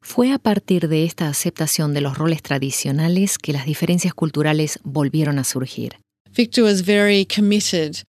Fue 0.00 0.30
a 0.30 0.38
partir 0.38 0.86
de 0.86 1.02
esta 1.02 1.26
aceptación 1.26 1.92
de 1.92 2.02
los 2.02 2.16
roles 2.16 2.40
tradicionales 2.40 3.36
que 3.36 3.52
las 3.52 3.66
diferencias 3.66 4.14
culturales 4.14 4.78
volvieron 4.84 5.40
a 5.40 5.44
surgir. 5.44 5.96
Victor 6.36 6.62
was 6.62 6.86
very 6.86 7.26
committed 7.26 8.04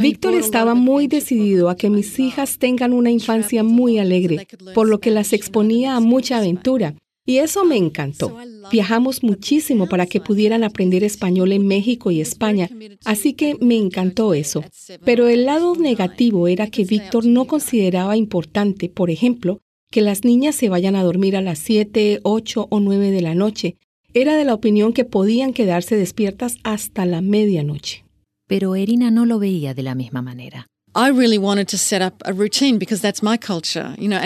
Víctor 0.00 0.34
estaba 0.34 0.74
muy 0.74 1.06
decidido 1.06 1.68
a 1.68 1.76
que 1.76 1.90
mis 1.90 2.18
hijas 2.18 2.58
tengan 2.58 2.92
una 2.92 3.10
infancia 3.10 3.62
muy 3.62 3.98
alegre, 3.98 4.46
por 4.74 4.88
lo 4.88 5.00
que 5.00 5.10
las 5.10 5.32
exponía 5.32 5.96
a 5.96 6.00
mucha 6.00 6.38
aventura. 6.38 6.94
Y 7.26 7.40
eso 7.40 7.66
me 7.66 7.76
encantó. 7.76 8.38
Viajamos 8.72 9.22
muchísimo 9.22 9.86
para 9.86 10.06
que 10.06 10.18
pudieran 10.18 10.64
aprender 10.64 11.04
español 11.04 11.52
en 11.52 11.66
México 11.66 12.10
y 12.10 12.22
España, 12.22 12.70
así 13.04 13.34
que 13.34 13.54
me 13.60 13.76
encantó 13.76 14.32
eso. 14.32 14.64
Pero 15.04 15.28
el 15.28 15.44
lado 15.44 15.76
negativo 15.76 16.48
era 16.48 16.68
que 16.68 16.84
Víctor 16.84 17.26
no 17.26 17.44
consideraba 17.44 18.16
importante, 18.16 18.88
por 18.88 19.10
ejemplo, 19.10 19.60
que 19.90 20.00
las 20.00 20.24
niñas 20.24 20.54
se 20.54 20.70
vayan 20.70 20.96
a 20.96 21.02
dormir 21.02 21.36
a 21.36 21.42
las 21.42 21.58
7, 21.58 22.20
8 22.22 22.68
o 22.70 22.80
9 22.80 23.10
de 23.10 23.20
la 23.20 23.34
noche, 23.34 23.76
era 24.20 24.36
de 24.36 24.44
la 24.44 24.54
opinión 24.54 24.92
que 24.92 25.04
podían 25.04 25.52
quedarse 25.52 25.96
despiertas 25.96 26.56
hasta 26.64 27.06
la 27.06 27.20
medianoche. 27.20 28.04
Pero 28.46 28.74
Erina 28.74 29.10
no 29.10 29.26
lo 29.26 29.38
veía 29.38 29.74
de 29.74 29.82
la 29.82 29.94
misma 29.94 30.22
manera. 30.22 30.66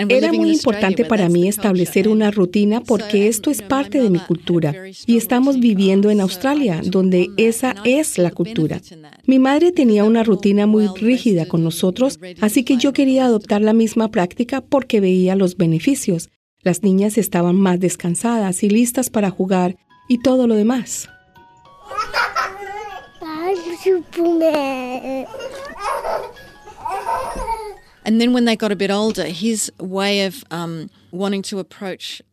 Era 0.09 0.33
muy 0.33 0.51
importante 0.51 1.05
para 1.05 1.29
mí 1.29 1.47
establecer 1.47 2.07
una 2.07 2.31
rutina 2.31 2.81
porque 2.81 3.27
esto 3.27 3.51
es 3.51 3.61
parte 3.61 4.01
de 4.01 4.09
mi 4.09 4.19
cultura 4.19 4.73
y 5.05 5.17
estamos 5.17 5.59
viviendo 5.59 6.09
en 6.09 6.21
Australia, 6.21 6.81
donde 6.83 7.29
esa 7.37 7.75
es 7.83 8.17
la 8.17 8.31
cultura. 8.31 8.81
Mi 9.25 9.39
madre 9.39 9.71
tenía 9.71 10.03
una 10.03 10.23
rutina 10.23 10.65
muy 10.65 10.87
rígida 10.87 11.45
con 11.45 11.63
nosotros, 11.63 12.19
así 12.41 12.63
que 12.63 12.77
yo 12.77 12.93
quería 12.93 13.25
adoptar 13.25 13.61
la 13.61 13.73
misma 13.73 14.09
práctica 14.09 14.61
porque 14.61 14.99
veía 14.99 15.35
los 15.35 15.57
beneficios. 15.57 16.29
Las 16.63 16.81
niñas 16.81 17.17
estaban 17.17 17.55
más 17.55 17.79
descansadas 17.79 18.63
y 18.63 18.69
listas 18.69 19.09
para 19.09 19.29
jugar 19.29 19.77
y 20.07 20.19
todo 20.19 20.47
lo 20.47 20.55
demás. 20.55 21.09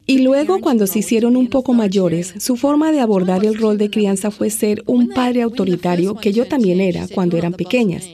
Y 0.07 0.19
luego, 0.19 0.61
cuando 0.61 0.87
se 0.87 1.01
hicieron 1.01 1.37
un 1.37 1.49
poco 1.49 1.75
mayores, 1.75 2.35
su 2.39 2.57
forma 2.57 2.91
de 2.93 3.01
abordar 3.01 3.45
el 3.45 3.57
rol 3.57 3.79
de 3.79 3.91
crianza 3.91 4.31
fue 4.31 4.51
ser 4.51 4.83
un 4.87 5.09
padre 5.09 5.43
autoritario, 5.43 6.17
que 6.17 6.33
yo 6.33 6.47
también 6.47 6.81
era 6.81 7.07
cuando 7.09 7.37
eran 7.37 7.53
pequeñas. 7.53 8.05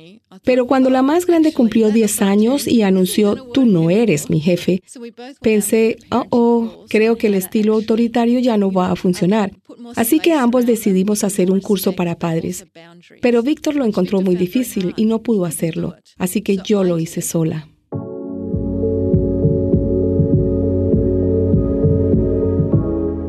Pero 0.44 0.66
cuando 0.66 0.90
la 0.90 1.02
más 1.02 1.26
grande 1.26 1.52
cumplió 1.52 1.90
10 1.90 2.22
años 2.22 2.66
y 2.66 2.82
anunció, 2.82 3.36
tú 3.52 3.64
no 3.64 3.90
eres 3.90 4.30
mi 4.30 4.40
jefe, 4.40 4.82
pensé, 5.40 5.98
oh, 6.10 6.24
oh, 6.30 6.84
creo 6.88 7.16
que 7.16 7.28
el 7.28 7.34
estilo 7.34 7.74
autoritario 7.74 8.38
ya 8.40 8.56
no 8.56 8.70
va 8.70 8.90
a 8.90 8.96
funcionar. 8.96 9.52
Así 9.94 10.18
que 10.20 10.32
ambos 10.32 10.66
decidimos 10.66 11.24
hacer 11.24 11.50
un 11.50 11.60
curso 11.60 11.92
para 11.92 12.18
padres. 12.18 12.66
Pero 13.20 13.42
Víctor 13.42 13.76
lo 13.76 13.84
encontró 13.84 14.20
muy 14.20 14.36
difícil 14.36 14.94
y 14.96 15.04
no 15.04 15.22
pudo 15.22 15.44
hacerlo, 15.44 15.94
así 16.18 16.42
que 16.42 16.58
yo 16.58 16.84
lo 16.84 16.98
hice 16.98 17.22
sola. 17.22 17.68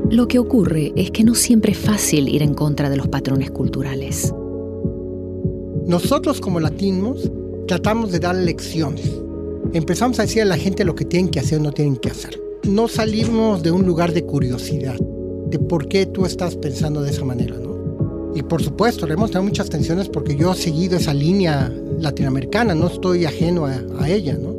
Lo 0.10 0.28
que 0.28 0.40
ocurre 0.40 0.94
es 0.96 1.12
que 1.12 1.26
no 1.26 1.36
siempre 1.36 1.74
es 1.74 1.78
fácil 1.78 2.30
ir 2.30 2.42
en 2.42 2.54
contra 2.54 2.90
de 2.90 2.96
los 2.96 3.10
patrones 3.10 3.52
culturales. 3.52 4.34
Nosotros 5.88 6.42
como 6.42 6.60
latinos 6.60 7.32
tratamos 7.66 8.12
de 8.12 8.20
dar 8.20 8.36
lecciones. 8.36 9.10
Empezamos 9.72 10.20
a 10.20 10.24
decir 10.24 10.42
a 10.42 10.46
la 10.46 10.58
gente 10.58 10.84
lo 10.84 10.96
que 10.96 11.06
tienen 11.06 11.32
que 11.32 11.40
hacer 11.40 11.60
o 11.60 11.64
no 11.64 11.72
tienen 11.72 11.96
que 11.96 12.10
hacer. 12.10 12.38
No 12.64 12.90
salimos 12.90 13.64
de 13.64 13.72
un 13.72 13.86
lugar 13.86 14.12
de 14.12 14.26
curiosidad, 14.26 15.00
de 15.50 15.60
por 15.60 15.88
qué 15.88 16.06
tú 16.06 16.26
estás 16.26 16.58
pensando 16.58 17.02
de 17.02 17.12
esa 17.12 17.24
manera, 17.24 17.56
¿no? 17.58 18.34
Y 18.36 18.44
por 18.44 18.62
supuesto, 18.62 19.08
hemos 19.08 19.32
tenido 19.32 19.48
muchas 19.48 19.70
tensiones 19.70 20.10
porque 20.10 20.36
yo 20.36 20.52
he 20.52 20.56
seguido 20.58 20.98
esa 20.98 21.14
línea 21.14 21.74
latinoamericana, 22.02 22.76
no 22.76 22.88
estoy 22.88 23.24
ajeno 23.24 23.66
a, 23.66 23.82
a 23.98 24.10
ella, 24.10 24.38
¿no? 24.38 24.58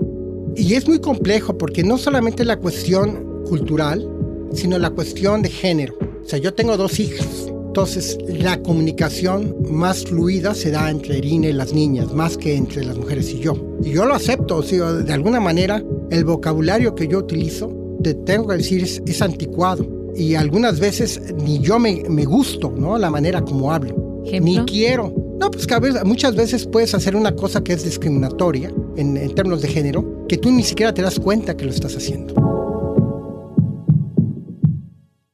Y 0.57 0.73
es 0.73 0.89
muy 0.89 0.99
complejo 0.99 1.59
porque 1.59 1.85
no 1.85 1.99
solamente 1.99 2.43
la 2.43 2.57
cuestión 2.57 3.45
cultural, 3.47 4.09
sino 4.55 4.79
la 4.79 4.89
cuestión 4.89 5.43
de 5.43 5.51
género. 5.51 5.95
O 6.25 6.27
sea, 6.27 6.39
yo 6.39 6.55
tengo 6.55 6.79
dos 6.79 6.99
hijas 6.99 7.53
entonces, 7.69 8.17
la 8.27 8.63
comunicación 8.63 9.55
más 9.71 10.05
fluida 10.05 10.55
se 10.55 10.71
da 10.71 10.91
entre 10.91 11.19
Irina 11.19 11.49
y 11.49 11.53
las 11.53 11.75
niñas, 11.75 12.15
más 12.15 12.39
que 12.39 12.57
entre 12.57 12.83
las 12.83 12.97
mujeres 12.97 13.31
y 13.31 13.41
yo. 13.41 13.55
Y 13.85 13.91
yo 13.91 14.07
lo 14.07 14.15
acepto, 14.15 14.57
o 14.57 14.63
sea, 14.63 14.95
de 14.95 15.13
alguna 15.13 15.39
manera, 15.39 15.85
el 16.11 16.25
vocabulario 16.25 16.95
que 16.95 17.07
yo 17.07 17.19
utilizo, 17.19 17.71
te 18.03 18.15
tengo 18.15 18.49
que 18.49 18.57
decir, 18.57 18.83
es, 18.83 19.23
anticuado. 19.23 19.87
Y 20.17 20.35
algunas 20.35 20.81
veces 20.81 21.21
ni 21.37 21.61
yo 21.61 21.79
me, 21.79 22.05
me 22.09 22.25
gusto, 22.25 22.73
¿no? 22.75 22.97
La 22.97 23.11
manera 23.11 23.43
como 23.43 23.71
hablo. 23.71 24.23
Ni 24.41 24.59
quiero. 24.61 25.15
No, 25.39 25.51
pues 25.51 25.67
que 25.67 25.79
muchas 26.05 26.35
veces 26.35 26.67
puedes 26.67 26.95
hacer 26.95 27.15
una 27.15 27.37
cosa 27.37 27.63
que 27.63 27.75
es 27.75 27.85
discriminatoria 27.85 28.73
en, 28.97 29.19
en 29.19 29.35
términos 29.35 29.61
de 29.61 29.69
género, 29.69 30.27
que 30.27 30.39
tú 30.39 30.51
ni 30.51 30.63
siquiera 30.63 30.95
te 30.95 31.03
das 31.03 31.21
cuenta 31.21 31.55
que 31.55 31.67
lo 31.67 31.71
estás 31.71 31.95
haciendo. 31.95 32.35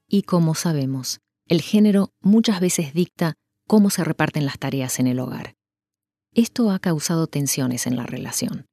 Y 0.09 0.23
como 0.23 0.55
sabemos, 0.55 1.21
el 1.49 1.61
género 1.61 2.13
muchas 2.21 2.61
veces 2.61 2.95
dicta 2.95 3.35
cómo 3.67 3.91
se 3.91 4.05
reparten 4.05 4.47
las 4.47 4.59
tareas 4.59 4.99
en 4.99 5.07
el 5.07 5.21
hogar. 5.21 5.55
Esto 6.35 6.71
ha 6.71 6.79
causado 6.79 7.27
tensiones 7.27 7.87
en 7.87 7.97
la 7.97 8.07
relación. 8.07 8.67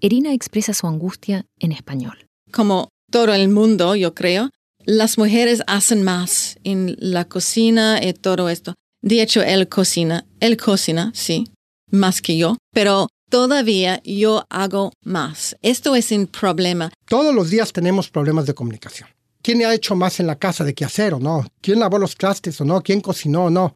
Erina 0.00 0.32
expresa 0.32 0.74
su 0.74 0.86
angustia 0.86 1.46
en 1.58 1.72
español. 1.72 2.26
Como 2.52 2.88
todo 3.10 3.34
el 3.34 3.48
mundo, 3.48 3.96
yo 3.96 4.14
creo, 4.14 4.50
las 4.84 5.18
mujeres 5.18 5.62
hacen 5.66 6.02
más 6.02 6.58
en 6.62 6.96
la 6.98 7.26
cocina 7.26 8.00
y 8.02 8.12
todo 8.12 8.48
esto. 8.48 8.74
De 9.02 9.20
hecho, 9.22 9.42
él 9.42 9.68
cocina, 9.68 10.26
él 10.40 10.56
cocina, 10.56 11.10
sí, 11.14 11.48
más 11.90 12.22
que 12.22 12.36
yo, 12.36 12.56
pero 12.72 13.08
todavía 13.28 14.00
yo 14.04 14.44
hago 14.50 14.92
más. 15.02 15.56
Esto 15.62 15.96
es 15.96 16.12
un 16.12 16.26
problema. 16.26 16.90
Todos 17.06 17.34
los 17.34 17.50
días 17.50 17.72
tenemos 17.72 18.08
problemas 18.08 18.46
de 18.46 18.54
comunicación 18.54 19.08
quién 19.42 19.64
ha 19.64 19.74
hecho 19.74 19.94
más 19.94 20.20
en 20.20 20.26
la 20.26 20.36
casa 20.36 20.64
de 20.64 20.74
qué 20.74 20.84
hacer 20.84 21.14
o 21.14 21.18
no, 21.18 21.46
quién 21.60 21.80
lavó 21.80 21.98
los 21.98 22.16
trastes 22.16 22.60
o 22.60 22.64
no, 22.64 22.82
quién 22.82 23.00
cocinó 23.00 23.44
o 23.44 23.50
no. 23.50 23.74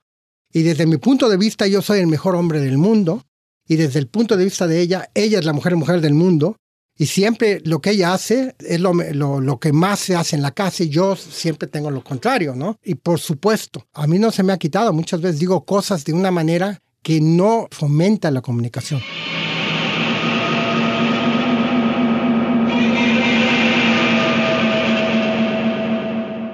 Y 0.53 0.63
desde 0.63 0.87
mi 0.87 0.99
punto 0.99 1.29
de 1.29 1.37
vista 1.37 1.67
yo 1.67 1.83
soy 1.83 2.01
el 2.01 2.07
mejor 2.07 2.35
hombre 2.35 2.61
del 2.61 2.79
mundo 2.79 3.25
y 3.67 3.77
desde 3.77 3.99
el 3.99 4.09
punto 4.09 4.37
de 4.37 4.45
vista 4.45 4.67
de 4.67 4.81
ella, 4.81 5.09
ella 5.15 5.39
es 5.39 5.45
la 5.45 5.53
mujer 5.53 5.77
mujer 5.77 6.01
del 6.01 6.15
mundo 6.15 6.57
y 6.97 7.07
siempre 7.07 7.63
lo 7.65 7.81
que 7.81 7.91
ella 7.91 8.13
hace 8.13 8.55
es 8.59 8.79
lo, 8.81 8.93
lo, 8.93 9.59
que 9.59 9.73
más 9.73 10.01
se 10.01 10.15
hace 10.15 10.37
en 10.37 10.43
la 10.43 10.51
casa 10.51 10.85
y 10.85 10.91
yo 10.91 11.17
siempre 11.17 11.67
tengo 11.67 11.91
lo 11.91 12.05
contrario, 12.05 12.55
¿no? 12.55 12.77
Y 12.85 12.97
por 12.97 13.19
supuesto, 13.19 13.87
a 13.95 14.07
mí 14.07 14.19
no 14.19 14.31
se 14.31 14.43
me 14.43 14.53
ha 14.53 14.59
quitado, 14.59 14.93
muchas 14.93 15.21
veces 15.21 15.41
digo 15.41 15.65
cosas 15.65 16.05
de 16.05 16.13
una 16.13 16.31
manera 16.31 16.83
que 17.03 17.21
no 17.21 17.67
fomenta 17.71 18.31
la 18.31 18.43
comunicación. 18.43 19.01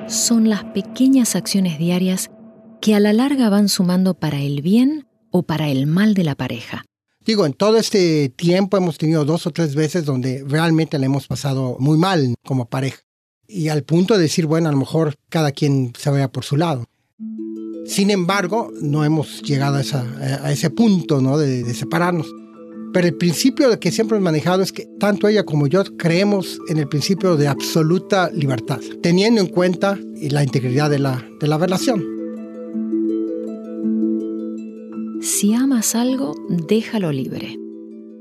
Son 0.09 0.49
las 0.49 0.65
pequeñas 0.65 1.37
acciones 1.37 1.79
diarias 1.79 2.31
que 2.81 2.95
a 2.95 3.01
la 3.01 3.13
larga 3.13 3.49
van 3.51 3.69
sumando 3.69 4.15
para 4.15 4.41
el 4.41 4.63
bien 4.63 5.07
o 5.31 5.43
para 5.43 5.69
el 5.69 5.87
mal 5.87 6.15
de 6.15 6.25
la 6.25 6.35
pareja. 6.35 6.85
Digo, 7.25 7.45
en 7.45 7.53
todo 7.53 7.77
este 7.77 8.31
tiempo 8.31 8.79
hemos 8.79 8.97
tenido 8.97 9.25
dos 9.27 9.47
o 9.47 9.51
tres 9.51 9.75
veces 9.75 10.07
donde 10.07 10.45
realmente 10.47 10.99
le 10.99 11.07
hemos 11.07 11.27
pasado 11.27 11.77
muy 11.79 11.99
mal 11.99 12.35
como 12.45 12.65
pareja. 12.65 13.01
Y 13.47 13.69
al 13.69 13.83
punto 13.83 14.15
de 14.15 14.23
decir, 14.23 14.47
bueno, 14.47 14.69
a 14.69 14.73
lo 14.73 14.79
mejor 14.79 15.17
cada 15.29 15.53
quien 15.53 15.93
se 15.99 16.11
vaya 16.11 16.29
por 16.29 16.45
su 16.45 16.57
lado. 16.57 16.87
Sin 17.87 18.11
embargo, 18.11 18.71
no 18.81 19.05
hemos 19.05 19.43
llegado 19.43 19.77
a, 19.77 20.53
ese 20.53 20.71
punto 20.71 21.21
¿no? 21.21 21.37
de 21.37 21.75
separarnos. 21.75 22.27
Pero 22.93 23.07
el 23.07 23.15
principio 23.15 23.79
que 23.79 23.93
siempre 23.93 24.17
hemos 24.17 24.25
manejado 24.25 24.63
es 24.63 24.73
que 24.73 24.87
tanto 24.99 25.29
ella 25.29 25.45
como 25.45 25.67
yo 25.67 25.85
creemos 25.97 26.59
en 26.69 26.79
el 26.79 26.89
principio 26.89 27.37
de 27.37 27.49
absoluta 27.49 28.31
libertad, 28.31 28.81
teniendo 29.03 29.41
en 29.41 29.49
cuenta 29.49 29.99
la 30.31 30.43
integridad 30.43 30.91
de 30.91 30.99
la, 30.99 31.25
de 31.41 31.47
la 31.47 31.59
relación. 31.59 32.05
Si 35.21 35.53
amas 35.53 35.95
algo, 35.95 36.35
déjalo 36.49 37.13
libre. 37.13 37.57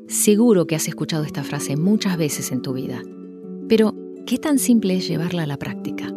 Seguro 0.08 0.67
que 0.67 0.75
has 0.75 0.88
escuchado 0.88 1.23
esta 1.23 1.43
frase 1.43 1.75
muchas 1.75 2.17
veces 2.17 2.51
en 2.51 2.62
tu 2.62 2.73
vida, 2.73 3.01
pero 3.67 3.93
¿qué 4.25 4.38
tan 4.38 4.58
simple 4.58 4.97
es 4.97 5.08
llevarla 5.08 5.43
a 5.43 5.47
la 5.47 5.58
práctica? 5.58 6.13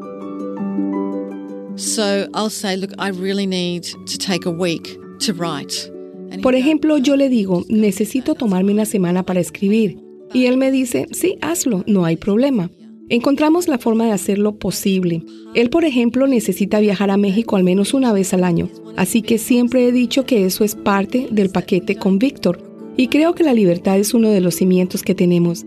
So 1.77 2.29
I'll 2.35 2.51
say, 2.51 2.77
look, 2.77 2.93
I 2.99 3.11
really 3.11 3.47
need 3.47 3.85
to 3.85 4.19
take 4.19 4.47
a 4.47 4.51
week 4.51 4.99
to 5.21 5.33
write. 5.33 5.90
Por 6.43 6.55
ejemplo, 6.55 6.99
yo 6.99 7.17
le 7.17 7.29
digo, 7.29 7.65
necesito 7.69 8.35
tomarme 8.35 8.73
una 8.73 8.85
semana 8.85 9.25
para 9.25 9.41
escribir. 9.41 9.99
Y 10.33 10.47
él 10.47 10.57
me 10.57 10.71
dice, 10.71 11.07
sí, 11.11 11.37
hazlo, 11.41 11.85
no 11.87 12.05
hay 12.05 12.17
problema. 12.17 12.71
Encontramos 13.09 13.67
la 13.67 13.79
forma 13.79 14.07
de 14.07 14.13
hacerlo 14.13 14.57
posible. 14.57 15.25
Él, 15.55 15.69
por 15.69 15.85
ejemplo, 15.85 16.29
necesita 16.29 16.79
viajar 16.79 17.11
a 17.11 17.17
México 17.17 17.57
al 17.57 17.65
menos 17.65 17.93
una 17.93 18.13
vez 18.13 18.33
al 18.33 18.45
año, 18.45 18.69
así 18.97 19.23
que 19.23 19.39
siempre 19.39 19.89
he 19.89 19.93
dicho 19.93 20.25
que 20.25 20.47
eso 20.47 20.63
es 20.63 20.77
parte 20.77 21.27
del 21.33 21.51
paquete 21.51 21.97
con 21.97 22.21
Víctor. 22.21 22.63
Y 22.97 23.09
creo 23.09 23.35
que 23.35 23.43
la 23.43 23.53
libertad 23.53 23.99
es 23.99 24.15
uno 24.15 24.29
de 24.31 24.41
los 24.41 24.55
cimientos 24.55 25.03
que 25.03 25.17
tenemos. 25.17 25.67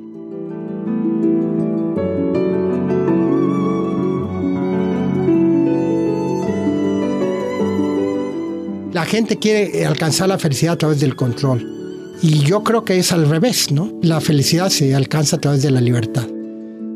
Gente 9.13 9.37
quiere 9.37 9.85
alcanzar 9.85 10.27
la 10.27 10.39
felicidad 10.39 10.73
a 10.73 10.77
través 10.79 10.99
del 10.99 11.15
control. 11.15 12.15
Y 12.23 12.39
yo 12.39 12.63
creo 12.63 12.83
que 12.83 12.97
es 12.97 13.11
al 13.11 13.29
revés, 13.29 13.71
¿no? 13.71 13.99
La 14.01 14.19
felicidad 14.19 14.69
se 14.69 14.95
alcanza 14.95 15.35
a 15.35 15.39
través 15.39 15.61
de 15.61 15.69
la 15.69 15.81
libertad 15.81 16.27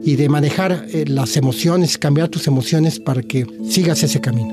y 0.03 0.15
de 0.15 0.27
manejar 0.27 0.87
eh, 0.91 1.05
las 1.07 1.37
emociones, 1.37 1.99
cambiar 1.99 2.29
tus 2.29 2.47
emociones 2.47 2.99
para 2.99 3.21
que 3.21 3.45
sigas 3.69 4.01
ese 4.01 4.19
camino. 4.19 4.51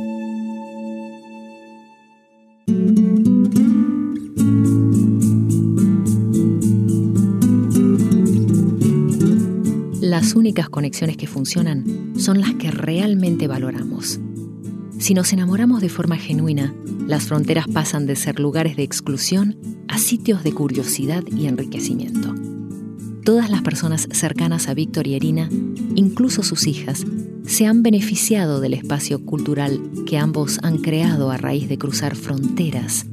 Las 10.03 10.35
únicas 10.35 10.69
conexiones 10.69 11.17
que 11.17 11.27
funcionan 11.27 12.13
son 12.19 12.43
las 12.43 12.53
que 12.57 12.71
realmente 12.71 13.49
valoramos. 13.49 14.21
Si 15.05 15.13
nos 15.13 15.35
enamoramos 15.35 15.83
de 15.83 15.91
forma 15.91 16.17
genuina, 16.17 16.75
las 17.07 17.25
fronteras 17.25 17.67
pasan 17.69 18.07
de 18.07 18.17
ser 18.17 18.41
lugares 18.41 18.75
de 18.75 18.85
exclusión 18.85 19.55
a 19.87 19.99
sitios 19.99 20.43
de 20.43 20.55
curiosidad 20.55 21.23
y 21.27 21.47
enriquecimiento. 21.47 22.35
Todas 23.23 23.51
las 23.51 23.61
personas 23.61 24.09
cercanas 24.13 24.67
a 24.67 24.73
Víctor 24.73 25.07
y 25.07 25.13
Erina, 25.13 25.51
incluso 25.95 26.43
sus 26.43 26.67
hijas, 26.67 27.05
se 27.45 27.67
han 27.67 27.83
beneficiado 27.83 28.63
del 28.63 28.73
espacio 28.73 29.23
cultural 29.27 29.79
que 30.07 30.17
ambos 30.17 30.59
han 30.63 30.79
creado 30.79 31.31
a 31.31 31.37
raíz 31.37 31.69
de 31.69 31.77
cruzar 31.77 32.17
fronteras 32.17 33.05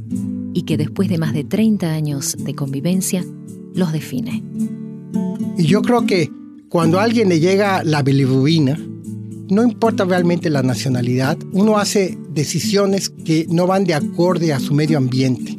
y 0.53 0.61
que 0.61 0.77
después 0.77 1.09
de 1.09 1.17
más 1.17 1.33
de 1.33 1.43
30 1.43 1.91
años 1.91 2.37
de 2.39 2.55
convivencia 2.55 3.25
los 3.75 3.91
define. 3.91 4.41
Y 5.57 5.65
yo 5.65 5.81
creo 5.81 6.05
que 6.05 6.31
cuando 6.69 7.01
a 7.01 7.03
alguien 7.03 7.27
le 7.27 7.41
llega 7.41 7.83
la 7.83 8.01
bilirrubina, 8.01 8.79
no 9.51 9.63
importa 9.63 10.05
realmente 10.05 10.49
la 10.49 10.63
nacionalidad, 10.63 11.37
uno 11.51 11.77
hace 11.77 12.17
decisiones 12.29 13.09
que 13.09 13.45
no 13.49 13.67
van 13.67 13.83
de 13.83 13.93
acorde 13.93 14.53
a 14.53 14.61
su 14.61 14.73
medio 14.73 14.97
ambiente. 14.97 15.57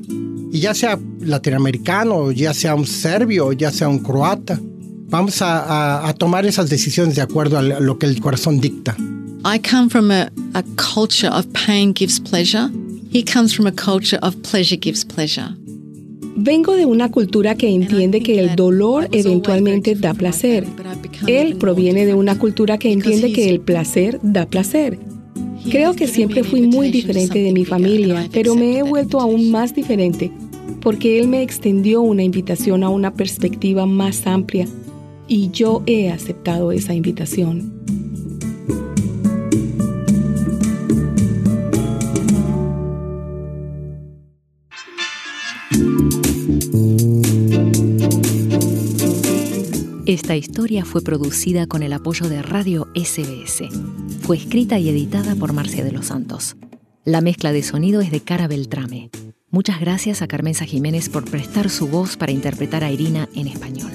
Y 0.51 0.61
ya 0.61 0.73
sea 0.73 0.99
latinoamericano, 1.21 2.33
ya 2.33 2.55
sea 2.55 2.75
un 2.75 2.87
serbio, 2.87 3.53
ya 3.53 3.71
sea 3.71 3.91
un 3.91 3.99
croata, 3.99 4.59
vamos 5.11 5.43
a, 5.43 6.15
tomar 6.17 6.47
esas 6.47 6.71
decisiones 6.71 7.17
de 7.17 7.23
acuerdo 7.23 7.59
a 7.59 7.63
lo 7.63 7.99
que 7.99 8.07
el 8.07 8.19
corazón 8.19 8.61
dicta. 8.61 8.97
I 9.45 9.59
come 9.59 9.91
from 9.91 10.11
a, 10.11 10.31
a 10.55 10.63
culture 10.77 11.29
of 11.29 11.47
pain 11.53 11.93
gives 11.95 12.19
pleasure. 12.19 12.71
He 13.13 13.23
comes 13.23 13.55
from 13.55 13.67
a 13.67 13.73
culture 13.73 14.19
of 14.23 14.37
pleasure 14.43 14.79
gives 14.81 15.05
pleasure. 15.05 15.55
Vengo 16.45 16.75
de 16.75 16.87
una 16.87 17.09
cultura 17.09 17.55
que 17.55 17.69
entiende 17.69 18.21
que 18.21 18.41
el 18.41 18.57
dolor 18.57 19.09
eventualmente 19.13 19.95
da 19.95 20.13
placer. 20.13 20.67
Él 21.29 21.55
proviene 21.55 22.05
de 22.05 22.15
una 22.15 22.37
cultura 22.37 22.79
que 22.79 22.91
entiende 22.91 23.33
que 23.33 23.49
el 23.49 23.61
placer 23.61 24.19
da 24.25 24.45
placer. 24.45 24.99
Creo 25.71 25.95
que 25.95 26.09
siempre 26.09 26.43
fui 26.43 26.63
muy 26.63 26.91
diferente 26.91 27.39
de 27.39 27.53
mi 27.53 27.65
familia, 27.65 28.29
pero 28.33 28.57
me 28.57 28.77
he 28.77 28.83
vuelto 28.83 29.21
aún 29.21 29.53
más 29.53 29.73
diferente 29.73 30.33
porque 30.81 31.21
él 31.21 31.29
me 31.29 31.43
extendió 31.43 32.03
una 32.03 32.25
invitación 32.25 32.83
a 32.83 32.89
una 32.89 33.15
perspectiva 33.15 33.87
más 33.87 34.27
amplia 34.27 34.67
y 35.29 35.49
yo 35.53 35.85
he 35.87 36.11
aceptado 36.11 36.73
esa 36.73 36.93
invitación. 36.93 37.73
Esta 50.23 50.37
historia 50.37 50.85
fue 50.85 51.03
producida 51.03 51.67
con 51.67 51.83
el 51.83 51.93
apoyo 51.93 52.29
de 52.29 52.43
Radio 52.43 52.87
SBS. 52.95 53.65
Fue 54.21 54.37
escrita 54.37 54.79
y 54.79 54.89
editada 54.89 55.35
por 55.35 55.53
Marcia 55.53 55.83
de 55.83 55.91
los 55.91 56.07
Santos. 56.07 56.55
La 57.05 57.21
mezcla 57.21 57.51
de 57.51 57.65
sonido 57.65 58.01
es 58.01 58.13
de 58.13 58.21
Cara 58.21 58.47
Beltrame. 58.47 59.11
Muchas 59.51 59.81
gracias 59.81 60.23
a 60.23 60.29
Carmenza 60.29 60.65
Jiménez 60.65 61.09
por 61.09 61.29
prestar 61.29 61.71
su 61.71 61.89
voz 61.89 62.17
para 62.17 62.31
interpretar 62.31 62.85
a 62.85 62.93
Irina 62.93 63.29
en 63.35 63.49
español. 63.49 63.91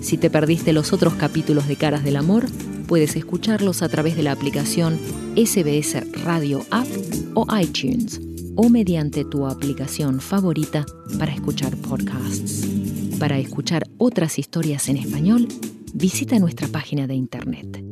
Si 0.00 0.16
te 0.16 0.30
perdiste 0.30 0.72
los 0.72 0.94
otros 0.94 1.12
capítulos 1.12 1.68
de 1.68 1.76
Caras 1.76 2.04
del 2.04 2.16
Amor, 2.16 2.46
puedes 2.88 3.14
escucharlos 3.14 3.82
a 3.82 3.90
través 3.90 4.16
de 4.16 4.22
la 4.22 4.32
aplicación 4.32 4.98
SBS 5.36 6.06
Radio 6.24 6.64
App 6.70 6.88
o 7.34 7.46
iTunes 7.60 8.18
o 8.54 8.70
mediante 8.70 9.26
tu 9.26 9.46
aplicación 9.46 10.22
favorita 10.22 10.86
para 11.18 11.34
escuchar 11.34 11.76
podcasts. 11.76 12.85
Para 13.18 13.38
escuchar 13.38 13.88
otras 13.98 14.38
historias 14.38 14.88
en 14.88 14.98
español, 14.98 15.48
visita 15.94 16.38
nuestra 16.38 16.68
página 16.68 17.06
de 17.06 17.14
internet 17.14 17.82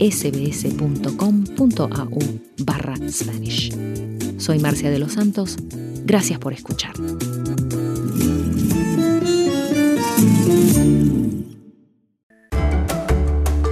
sbs.com.au 0.00 1.38
barra 2.58 2.96
Spanish. 3.08 3.72
Soy 4.38 4.58
Marcia 4.58 4.90
de 4.90 4.98
los 4.98 5.12
Santos. 5.12 5.56
Gracias 6.04 6.40
por 6.40 6.52
escuchar. 6.52 6.94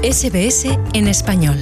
SBS 0.02 0.78
en 0.94 1.08
español. 1.08 1.56